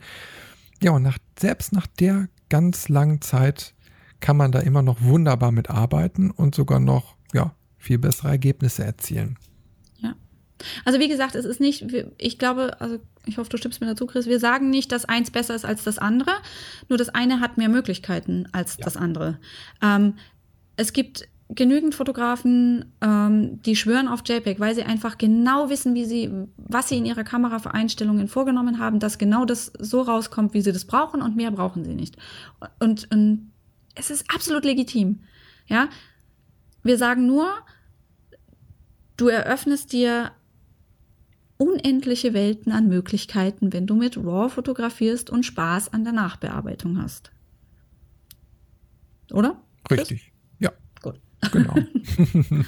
[0.81, 3.73] Ja, und nach, selbst nach der ganz langen Zeit
[4.19, 8.83] kann man da immer noch wunderbar mit arbeiten und sogar noch ja, viel bessere Ergebnisse
[8.83, 9.37] erzielen.
[9.97, 10.15] Ja.
[10.85, 11.85] Also wie gesagt, es ist nicht,
[12.17, 15.31] ich glaube, also ich hoffe, du stimmst mir dazu, Chris, wir sagen nicht, dass eins
[15.31, 16.31] besser ist als das andere,
[16.89, 18.85] nur das eine hat mehr Möglichkeiten als ja.
[18.85, 19.39] das andere.
[19.81, 20.15] Ähm,
[20.77, 26.05] es gibt genügend Fotografen, ähm, die schwören auf JPEG, weil sie einfach genau wissen, wie
[26.05, 30.53] sie, was sie in ihrer Kamera für Einstellungen vorgenommen haben, dass genau das so rauskommt,
[30.53, 32.17] wie sie das brauchen und mehr brauchen sie nicht.
[32.79, 33.51] Und, und
[33.95, 35.19] es ist absolut legitim.
[35.67, 35.89] Ja,
[36.83, 37.49] wir sagen nur,
[39.15, 40.31] du eröffnest dir
[41.57, 47.31] unendliche Welten an Möglichkeiten, wenn du mit RAW fotografierst und Spaß an der Nachbearbeitung hast.
[49.31, 49.61] Oder?
[49.89, 50.31] Richtig.
[51.43, 51.49] Ja.
[51.49, 51.73] Genau.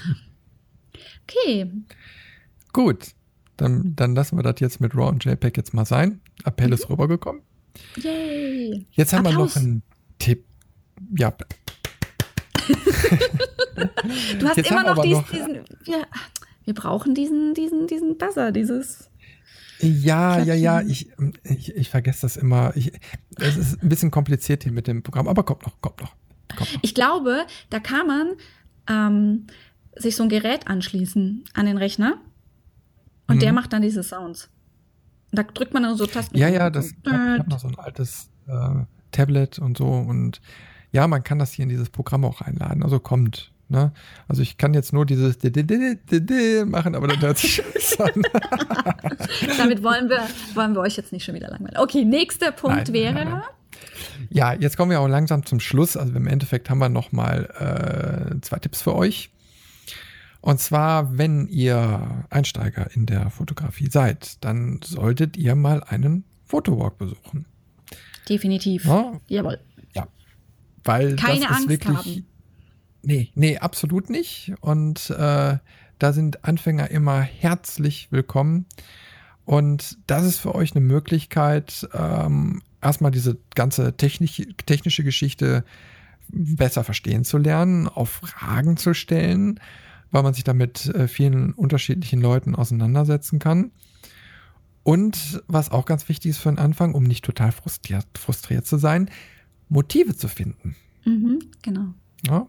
[1.23, 1.71] okay.
[2.73, 3.13] Gut.
[3.57, 6.21] Dann, dann lassen wir das jetzt mit RAW und JPEG jetzt mal sein.
[6.45, 6.95] Appell ist mhm.
[6.95, 7.41] rübergekommen.
[7.97, 8.85] Yay.
[8.91, 9.55] Jetzt haben Applaus.
[9.55, 9.83] wir noch einen
[10.17, 10.45] Tipp
[11.17, 11.31] ja.
[14.39, 15.63] du hast Jetzt immer noch, dies, noch, diesen.
[15.83, 16.05] Wir,
[16.65, 19.09] wir brauchen diesen, diesen, diesen Buzzer, dieses.
[19.79, 20.47] Ja, Klatschen.
[20.47, 21.09] ja, ja, ich,
[21.43, 22.75] ich, ich vergesse das immer.
[22.75, 22.91] Ich,
[23.37, 26.13] es ist ein bisschen kompliziert hier mit dem Programm, aber kommt noch, kommt noch.
[26.55, 26.83] Kommt noch.
[26.83, 28.35] Ich glaube, da kann man
[28.89, 29.47] ähm,
[29.95, 32.17] sich so ein Gerät anschließen an den Rechner
[33.27, 33.39] und mhm.
[33.39, 34.49] der macht dann diese Sounds.
[35.31, 36.37] Da drückt man dann so Tasten.
[36.37, 40.41] Ja, ja, das, ich habe noch so ein altes äh, Tablet und so und
[40.91, 42.83] ja, man kann das hier in dieses Programm auch einladen.
[42.83, 43.51] Also kommt.
[43.71, 43.91] Ne?
[44.27, 45.37] Also ich kann jetzt nur dieses
[46.65, 47.61] machen, aber dann hört sich
[47.99, 48.23] an.
[49.59, 51.77] Damit wollen wir, wollen wir euch jetzt nicht schon wieder langweilen.
[51.77, 53.13] Okay, nächster Punkt nein, wäre.
[53.13, 53.43] Nein, nein.
[54.29, 55.97] Ja, jetzt kommen wir auch langsam zum Schluss.
[55.97, 59.31] Also im Endeffekt haben wir noch mal äh, zwei Tipps für euch.
[60.41, 66.97] Und zwar, wenn ihr Einsteiger in der Fotografie seid, dann solltet ihr mal einen Fotowalk
[66.97, 67.45] besuchen.
[68.27, 68.85] Definitiv.
[68.85, 69.19] Ja?
[69.27, 69.59] Jawohl.
[70.83, 72.25] Weil Keine das ist Angst wirklich, haben.
[73.01, 74.53] Nee, nee, absolut nicht.
[74.61, 75.57] Und äh,
[75.99, 78.65] da sind Anfänger immer herzlich willkommen.
[79.49, 85.65] Und das ist für euch eine Möglichkeit, ähm, erstmal diese ganze technisch, technische Geschichte
[86.27, 89.59] besser verstehen zu lernen, auf Fragen zu stellen,
[90.11, 93.71] weil man sich damit äh, vielen unterschiedlichen Leuten auseinandersetzen kann.
[94.83, 98.77] Und was auch ganz wichtig ist für den Anfang, um nicht total frustriert, frustriert zu
[98.77, 99.09] sein,
[99.67, 100.75] Motive zu finden.
[101.05, 101.95] Mhm, genau.
[102.27, 102.45] Ja.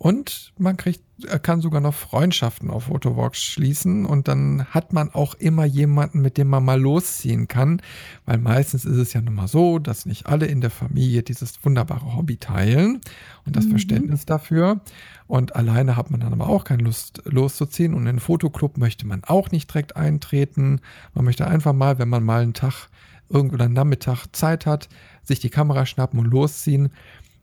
[0.00, 1.02] Und man kriegt,
[1.42, 6.38] kann sogar noch Freundschaften auf Photowalks schließen und dann hat man auch immer jemanden, mit
[6.38, 7.82] dem man mal losziehen kann,
[8.24, 11.64] weil meistens ist es ja nun mal so, dass nicht alle in der Familie dieses
[11.64, 13.00] wunderbare Hobby teilen
[13.44, 13.70] und das mhm.
[13.70, 14.82] Verständnis dafür.
[15.26, 19.04] Und alleine hat man dann aber auch keine Lust loszuziehen und in den Fotoclub möchte
[19.04, 20.80] man auch nicht direkt eintreten.
[21.12, 22.88] Man möchte einfach mal, wenn man mal einen Tag
[23.28, 24.88] irgendwo einen Nachmittag Zeit hat,
[25.24, 26.90] sich die Kamera schnappen und losziehen.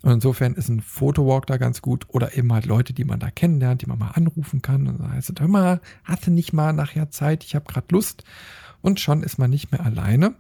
[0.02, 3.32] Und insofern ist ein Fotowalk da ganz gut oder eben halt Leute, die man da
[3.32, 7.44] kennenlernt, die man mal anrufen kann und heißt, hör mal, hatte nicht mal nachher Zeit,
[7.44, 8.24] ich habe gerade Lust.
[8.82, 10.36] Und schon ist man nicht mehr alleine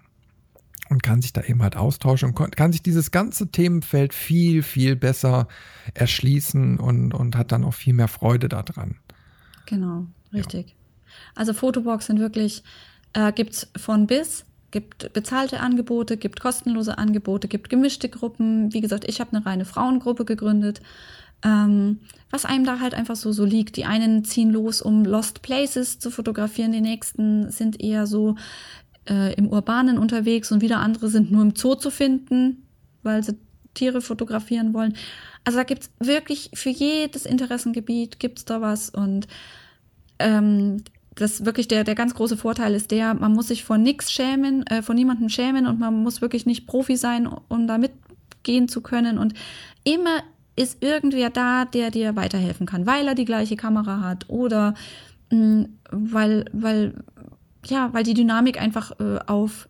[0.90, 4.96] und kann sich da eben halt austauschen und kann sich dieses ganze Themenfeld viel, viel
[4.96, 5.48] besser
[5.94, 8.98] erschließen und, und hat dann auch viel mehr Freude daran.
[9.66, 10.70] Genau, richtig.
[10.70, 10.76] Ja.
[11.34, 12.64] Also Fotowalks sind wirklich,
[13.14, 14.46] äh, gibt es von bis
[14.76, 18.74] gibt bezahlte Angebote, gibt kostenlose Angebote, gibt gemischte Gruppen.
[18.74, 20.82] Wie gesagt, ich habe eine reine Frauengruppe gegründet.
[21.46, 23.78] Ähm, was einem da halt einfach so, so liegt.
[23.78, 28.36] Die einen ziehen los, um Lost Places zu fotografieren, die nächsten sind eher so
[29.10, 32.68] äh, im Urbanen unterwegs und wieder andere sind nur im Zoo zu finden,
[33.02, 33.38] weil sie
[33.76, 34.98] Tiere fotografieren wollen.
[35.46, 39.28] Also da gibt es wirklich für jedes Interessengebiet gibt es da was und
[40.20, 40.84] ähm,
[41.16, 44.68] das wirklich der, der ganz große Vorteil ist der, man muss sich vor nichts schämen,
[44.68, 48.82] äh, vor niemandem schämen und man muss wirklich nicht Profi sein, um da mitgehen zu
[48.82, 49.18] können.
[49.18, 49.34] Und
[49.84, 50.22] immer
[50.58, 54.74] ist irgendwer da, der dir weiterhelfen kann, weil er die gleiche Kamera hat oder
[55.32, 56.94] mh, mm, weil, weil,
[57.66, 59.70] ja, weil die Dynamik einfach äh, auf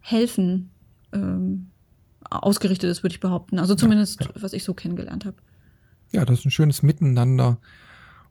[0.00, 0.70] Helfen
[1.12, 1.70] ähm,
[2.30, 3.58] ausgerichtet ist, würde ich behaupten.
[3.58, 4.42] Also zumindest, ja, ja.
[4.42, 5.36] was ich so kennengelernt habe.
[6.12, 7.58] Ja, das ist ein schönes Miteinander.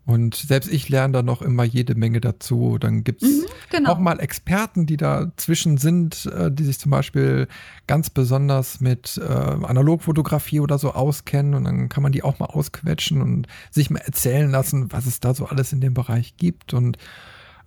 [0.06, 2.78] Und selbst ich lerne da noch immer jede Menge dazu.
[2.78, 3.92] Dann gibt es mhm, genau.
[3.92, 7.48] auch mal Experten, die dazwischen sind, äh, die sich zum Beispiel
[7.88, 11.54] ganz besonders mit äh, Analogfotografie oder so auskennen.
[11.54, 15.22] Und dann kann man die auch mal ausquetschen und sich mal erzählen lassen, was es
[15.22, 16.74] da so alles in dem Bereich gibt.
[16.74, 16.98] Und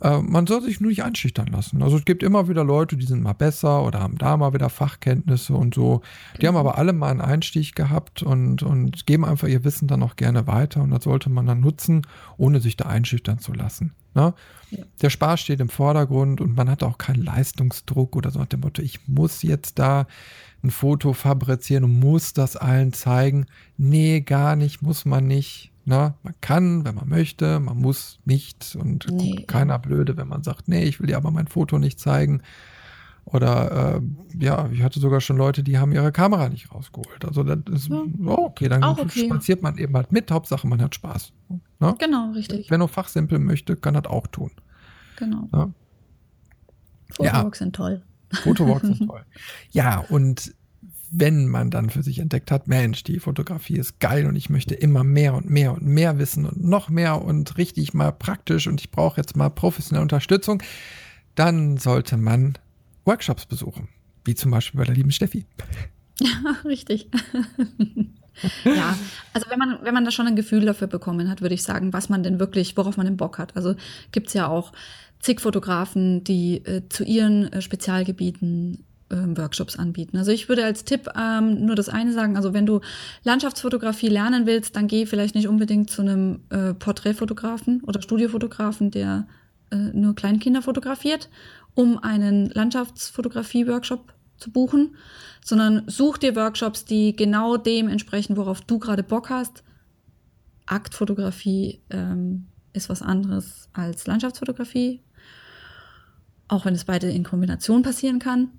[0.01, 1.83] äh, man soll sich nur nicht einschüchtern lassen.
[1.83, 4.69] Also es gibt immer wieder Leute, die sind mal besser oder haben da mal wieder
[4.69, 6.03] Fachkenntnisse und so.
[6.41, 10.03] Die haben aber alle mal einen Einstieg gehabt und, und geben einfach ihr Wissen dann
[10.03, 12.03] auch gerne weiter und das sollte man dann nutzen,
[12.37, 13.93] ohne sich da einschüchtern zu lassen.
[14.15, 14.35] Ne?
[14.71, 14.85] Ja.
[15.03, 18.61] Der Spaß steht im Vordergrund und man hat auch keinen Leistungsdruck oder so nach dem
[18.61, 20.07] Motto, ich muss jetzt da
[20.63, 23.47] ein Foto fabrizieren und muss das allen zeigen.
[23.77, 25.71] Nee, gar nicht, muss man nicht.
[25.89, 29.45] Na, man kann, wenn man möchte, man muss nicht und nee.
[29.47, 32.43] keiner blöde, wenn man sagt, nee, ich will dir aber mein Foto nicht zeigen.
[33.25, 37.25] Oder äh, ja, ich hatte sogar schon Leute, die haben ihre Kamera nicht rausgeholt.
[37.25, 38.03] Also das ist ja.
[38.25, 39.27] oh, okay, dann okay.
[39.27, 40.29] spaziert man eben halt mit.
[40.33, 41.33] Hauptsache, man hat Spaß.
[41.79, 41.93] Na?
[41.93, 42.69] Genau, richtig.
[42.69, 44.51] Wenn er fachsimpel möchte, kann das auch tun.
[45.19, 45.73] Genau.
[47.13, 47.65] Fotowalks ja.
[47.65, 48.03] sind toll.
[48.33, 49.25] Fotowalks sind toll.
[49.71, 50.53] Ja, und
[51.19, 54.75] wenn man dann für sich entdeckt hat, Mensch, die Fotografie ist geil und ich möchte
[54.75, 58.81] immer mehr und mehr und mehr wissen und noch mehr und richtig mal praktisch und
[58.81, 60.63] ich brauche jetzt mal professionelle Unterstützung,
[61.35, 62.59] dann sollte man
[63.07, 63.89] Workshops besuchen,
[64.25, 65.47] wie zum Beispiel bei der lieben Steffi.
[66.65, 67.09] Richtig.
[68.65, 68.99] ja,
[69.33, 71.95] also wenn man, wenn man da schon ein Gefühl dafür bekommen hat, würde ich sagen,
[71.95, 73.57] was man denn wirklich, worauf man den Bock hat.
[73.57, 73.75] Also
[74.13, 74.73] gibt es ja auch
[75.21, 80.17] zig Fotografen, die äh, zu ihren äh, Spezialgebieten Workshops anbieten.
[80.17, 82.81] Also ich würde als Tipp ähm, nur das eine sagen, also wenn du
[83.23, 89.27] Landschaftsfotografie lernen willst, dann geh vielleicht nicht unbedingt zu einem äh, Porträtfotografen oder Studiofotografen, der
[89.71, 91.29] äh, nur Kleinkinder fotografiert,
[91.75, 94.97] um einen Landschaftsfotografie-Workshop zu buchen,
[95.45, 99.63] sondern such dir Workshops, die genau dem entsprechen, worauf du gerade Bock hast.
[100.67, 105.01] Aktfotografie ähm, ist was anderes als Landschaftsfotografie,
[106.49, 108.51] auch wenn es beide in Kombination passieren kann.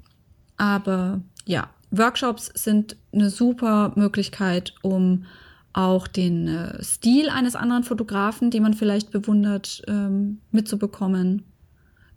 [0.57, 5.25] Aber ja, Workshops sind eine super Möglichkeit, um
[5.73, 11.43] auch den äh, Stil eines anderen Fotografen, den man vielleicht bewundert, ähm, mitzubekommen.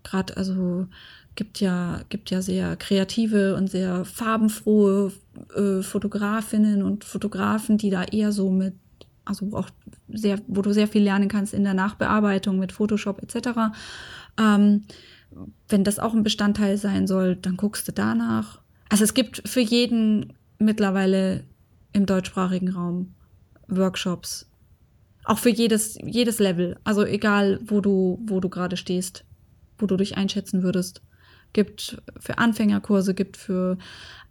[0.02, 0.86] Gerade also
[1.34, 5.12] gibt ja gibt ja sehr kreative und sehr farbenfrohe
[5.54, 8.74] äh, Fotografinnen und Fotografen, die da eher so mit
[9.26, 9.68] also auch
[10.08, 13.72] sehr, wo du sehr viel lernen kannst in der Nachbearbeitung mit Photoshop etc.
[14.38, 14.84] Ähm,
[15.68, 18.60] wenn das auch ein Bestandteil sein soll, dann guckst du danach.
[18.88, 21.44] Also es gibt für jeden mittlerweile
[21.92, 23.14] im deutschsprachigen Raum
[23.68, 24.46] Workshops.
[25.24, 26.76] Auch für jedes, jedes Level.
[26.84, 29.24] Also egal, wo du, wo du gerade stehst,
[29.78, 31.02] wo du dich einschätzen würdest.
[31.52, 33.76] Gibt für Anfängerkurse, gibt für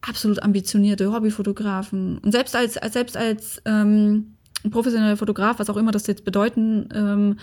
[0.01, 2.17] absolut ambitionierte Hobbyfotografen.
[2.19, 4.35] Und selbst als, selbst als ähm,
[4.69, 7.37] professioneller Fotograf, was auch immer das jetzt bedeuten ähm,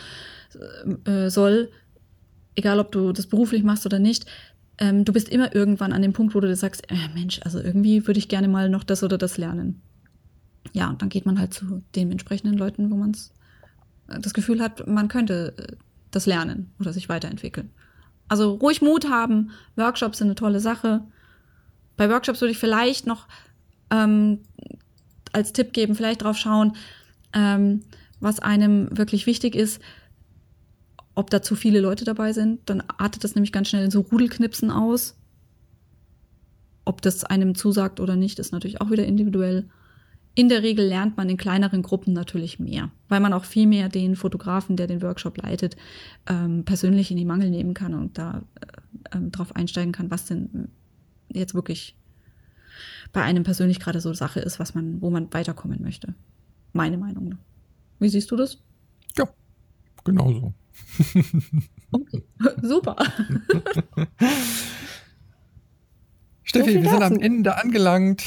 [1.04, 1.70] äh, soll,
[2.56, 4.26] egal ob du das beruflich machst oder nicht,
[4.78, 7.60] ähm, du bist immer irgendwann an dem Punkt, wo du dir sagst, äh, Mensch, also
[7.60, 9.80] irgendwie würde ich gerne mal noch das oder das lernen.
[10.72, 13.12] Ja, und dann geht man halt zu den entsprechenden Leuten, wo man
[14.08, 15.76] äh, das Gefühl hat, man könnte äh,
[16.10, 17.70] das lernen oder sich weiterentwickeln.
[18.28, 19.50] Also ruhig Mut haben.
[19.76, 21.02] Workshops sind eine tolle Sache.
[21.96, 23.28] Bei Workshops würde ich vielleicht noch
[23.90, 24.40] ähm,
[25.32, 26.76] als Tipp geben, vielleicht drauf schauen,
[27.32, 27.82] ähm,
[28.20, 29.80] was einem wirklich wichtig ist
[31.16, 34.00] ob da zu viele Leute dabei sind, dann artet das nämlich ganz schnell in so
[34.00, 35.16] Rudelknipsen aus.
[36.84, 39.66] Ob das einem zusagt oder nicht, ist natürlich auch wieder individuell.
[40.34, 43.88] In der Regel lernt man in kleineren Gruppen natürlich mehr, weil man auch viel mehr
[43.88, 45.76] den Fotografen, der den Workshop leitet,
[46.26, 50.26] ähm, persönlich in die Mangel nehmen kann und da äh, äh, drauf einsteigen kann, was
[50.26, 50.68] denn
[51.32, 51.96] jetzt wirklich
[53.14, 56.14] bei einem persönlich gerade so Sache ist, was man, wo man weiterkommen möchte.
[56.74, 57.38] Meine Meinung.
[57.98, 58.58] Wie siehst du das?
[59.16, 59.26] Ja,
[60.04, 60.52] genauso.
[61.92, 62.22] Okay.
[62.62, 62.96] Super.
[66.42, 68.22] Steffi, so wir sind am Ende angelangt.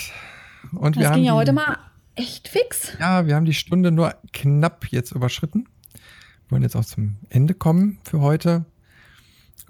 [0.74, 1.78] Und das wir ging ja heute mal
[2.16, 2.94] echt fix.
[3.00, 5.68] Ja, wir haben die Stunde nur knapp jetzt überschritten.
[5.94, 8.66] Wir wollen jetzt auch zum Ende kommen für heute.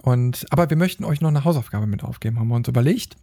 [0.02, 3.18] Und, aber wir möchten euch noch eine Hausaufgabe mit aufgeben, haben wir uns überlegt.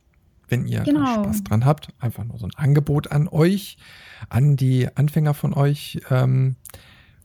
[0.49, 1.25] Wenn ihr Genau.
[1.25, 3.79] Spaß dran habt, einfach nur so ein Angebot an euch,
[4.29, 6.01] an die Anfänger von euch.
[6.11, 6.55] Ähm,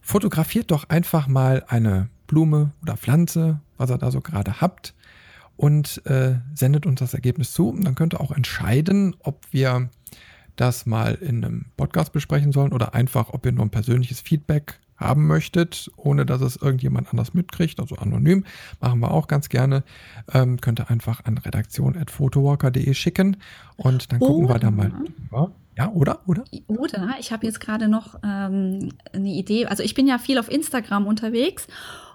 [0.00, 4.94] fotografiert doch einfach mal eine Blume oder Pflanze, was ihr da so gerade habt,
[5.58, 7.68] und äh, sendet uns das Ergebnis zu.
[7.68, 9.90] Und dann könnt ihr auch entscheiden, ob wir
[10.56, 14.80] das mal in einem Podcast besprechen sollen oder einfach, ob ihr nur ein persönliches Feedback
[14.96, 18.44] haben möchtet, ohne dass es irgendjemand anders mitkriegt, also anonym,
[18.80, 19.82] machen wir auch ganz gerne.
[20.32, 23.36] Ähm, könnt ihr einfach an redaktion.photowalker.de schicken
[23.76, 25.52] und dann gucken wir da mal drüber.
[25.76, 26.20] Ja, oder?
[26.26, 26.44] Oder?
[26.66, 29.66] Oder ich habe jetzt gerade noch ähm, eine Idee.
[29.66, 31.66] Also ich bin ja viel auf Instagram unterwegs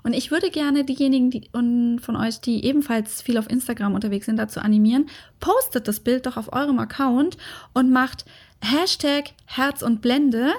[0.07, 4.25] und ich würde gerne diejenigen die, und von euch, die ebenfalls viel auf Instagram unterwegs
[4.25, 5.09] sind, dazu animieren.
[5.41, 7.35] Postet das Bild doch auf eurem Account
[7.73, 8.23] und macht
[8.61, 10.53] Hashtag Herz und Blende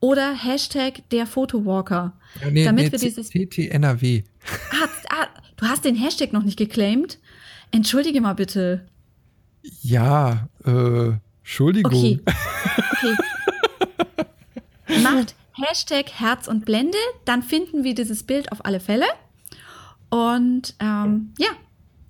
[0.00, 2.14] oder Hashtag der Photowalker.
[2.40, 4.24] Ja, nee, Damit nee, wir dieses- TTNRW.
[4.72, 5.26] Ah, ah,
[5.56, 7.20] du hast den Hashtag noch nicht geclaimed?
[7.70, 8.88] Entschuldige mal bitte.
[9.82, 11.12] Ja, äh,
[11.44, 11.92] Entschuldigung.
[11.92, 12.20] Okay.
[13.04, 13.16] okay.
[15.04, 19.06] Macht Hashtag Herz und Blende, dann finden wir dieses Bild auf alle Fälle.
[20.08, 21.48] Und ähm, ja,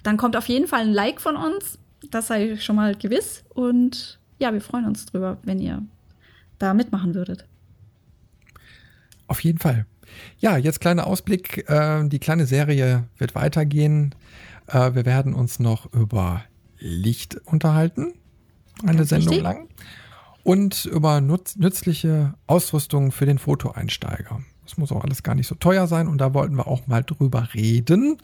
[0.03, 1.79] dann kommt auf jeden Fall ein Like von uns.
[2.11, 3.45] Das sei schon mal gewiss.
[3.51, 5.83] Und ja, wir freuen uns drüber, wenn ihr
[6.59, 7.47] da mitmachen würdet.
[9.27, 9.87] Auf jeden Fall.
[10.39, 11.69] Ja, jetzt kleiner Ausblick.
[11.69, 14.15] Äh, die kleine Serie wird weitergehen.
[14.67, 16.43] Äh, wir werden uns noch über
[16.79, 18.15] Licht unterhalten.
[18.83, 19.43] Eine Ganz Sendung wichtig.
[19.43, 19.69] lang.
[20.43, 24.41] Und über nützliche Ausrüstung für den Fotoeinsteiger.
[24.65, 26.07] Das muss auch alles gar nicht so teuer sein.
[26.09, 28.19] Und da wollten wir auch mal drüber reden,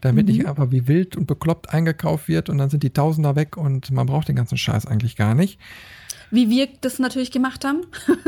[0.00, 0.32] damit Mhm.
[0.32, 3.90] nicht einfach wie wild und bekloppt eingekauft wird und dann sind die Tausender weg und
[3.90, 5.58] man braucht den ganzen Scheiß eigentlich gar nicht.
[6.30, 7.82] Wie wir das natürlich gemacht haben.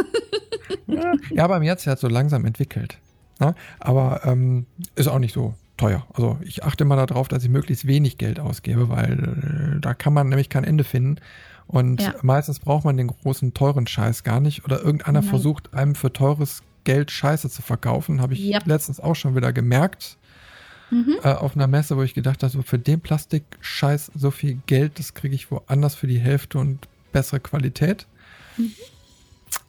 [1.32, 2.98] Ja, bei mir hat es ja so langsam entwickelt.
[3.38, 3.54] Ne?
[3.78, 6.06] Aber ähm, ist auch nicht so teuer.
[6.12, 10.12] Also ich achte immer darauf, dass ich möglichst wenig Geld ausgebe, weil äh, da kann
[10.12, 11.16] man nämlich kein Ende finden.
[11.70, 12.14] Und Ja.
[12.22, 14.64] meistens braucht man den großen, teuren Scheiß gar nicht.
[14.64, 15.28] Oder irgendeiner Nein.
[15.30, 18.20] versucht, einem für teures Geld Scheiße zu verkaufen.
[18.20, 18.66] Habe ich Yep.
[18.66, 20.16] letztens auch schon wieder gemerkt.
[20.90, 21.18] Mhm.
[21.22, 24.98] Äh, auf einer Messe, wo ich gedacht habe, so für den Plastikscheiß so viel Geld,
[24.98, 28.08] das kriege ich woanders für die Hälfte und bessere Qualität.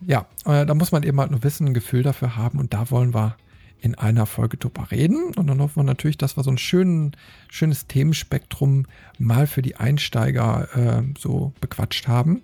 [0.06, 2.90] Ja, äh, da muss man eben halt nur Wissen, ein Gefühl dafür haben und da
[2.90, 3.36] wollen wir
[3.82, 5.34] in einer Folge drüber reden.
[5.36, 7.12] Und dann hoffen wir natürlich, dass wir so ein schön,
[7.50, 8.86] schönes Themenspektrum
[9.18, 12.42] mal für die Einsteiger äh, so bequatscht haben.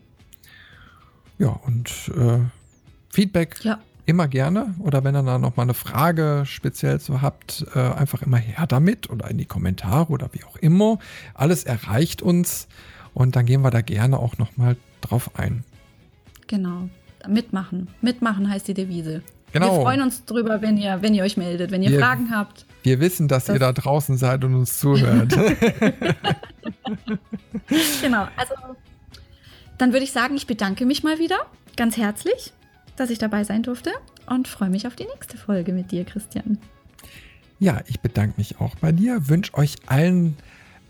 [1.38, 2.40] Ja, und äh,
[3.10, 3.80] Feedback Ja.
[4.08, 4.74] immer gerne.
[4.80, 8.66] Oder wenn ihr da noch mal eine Frage speziell so habt, äh, einfach immer her
[8.66, 10.98] damit oder in die Kommentare oder wie auch immer.
[11.36, 12.68] Alles erreicht uns
[13.14, 15.64] und dann gehen wir da gerne auch noch mal drauf ein.
[16.48, 16.90] Genau.
[17.28, 17.90] Mitmachen.
[18.02, 19.22] Mitmachen heißt die Devise.
[19.60, 19.76] Genau.
[19.78, 22.66] Wir freuen uns drüber, wenn ihr, wenn ihr euch meldet, wenn ihr Wir- Fragen habt.
[22.84, 25.34] Wir wissen, dass Das- ihr da draußen seid und uns zuhört.
[28.01, 28.53] Genau, also
[29.78, 31.38] dann würde ich sagen, ich bedanke mich mal wieder
[31.76, 32.53] ganz herzlich,
[32.95, 33.91] dass ich dabei sein durfte
[34.28, 36.58] und freue mich auf die nächste Folge mit dir, Christian.
[37.60, 40.38] ja, ich bedanke mich auch bei dir, wünsche euch allen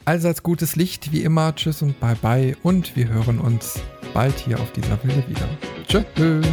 [0.06, 1.54] allseits gutes Licht, wie immer.
[1.56, 3.80] Tschüss und bye bye und wir hören uns
[4.14, 5.48] bald hier auf dieser Welle wieder.
[5.88, 6.46] Tschüss.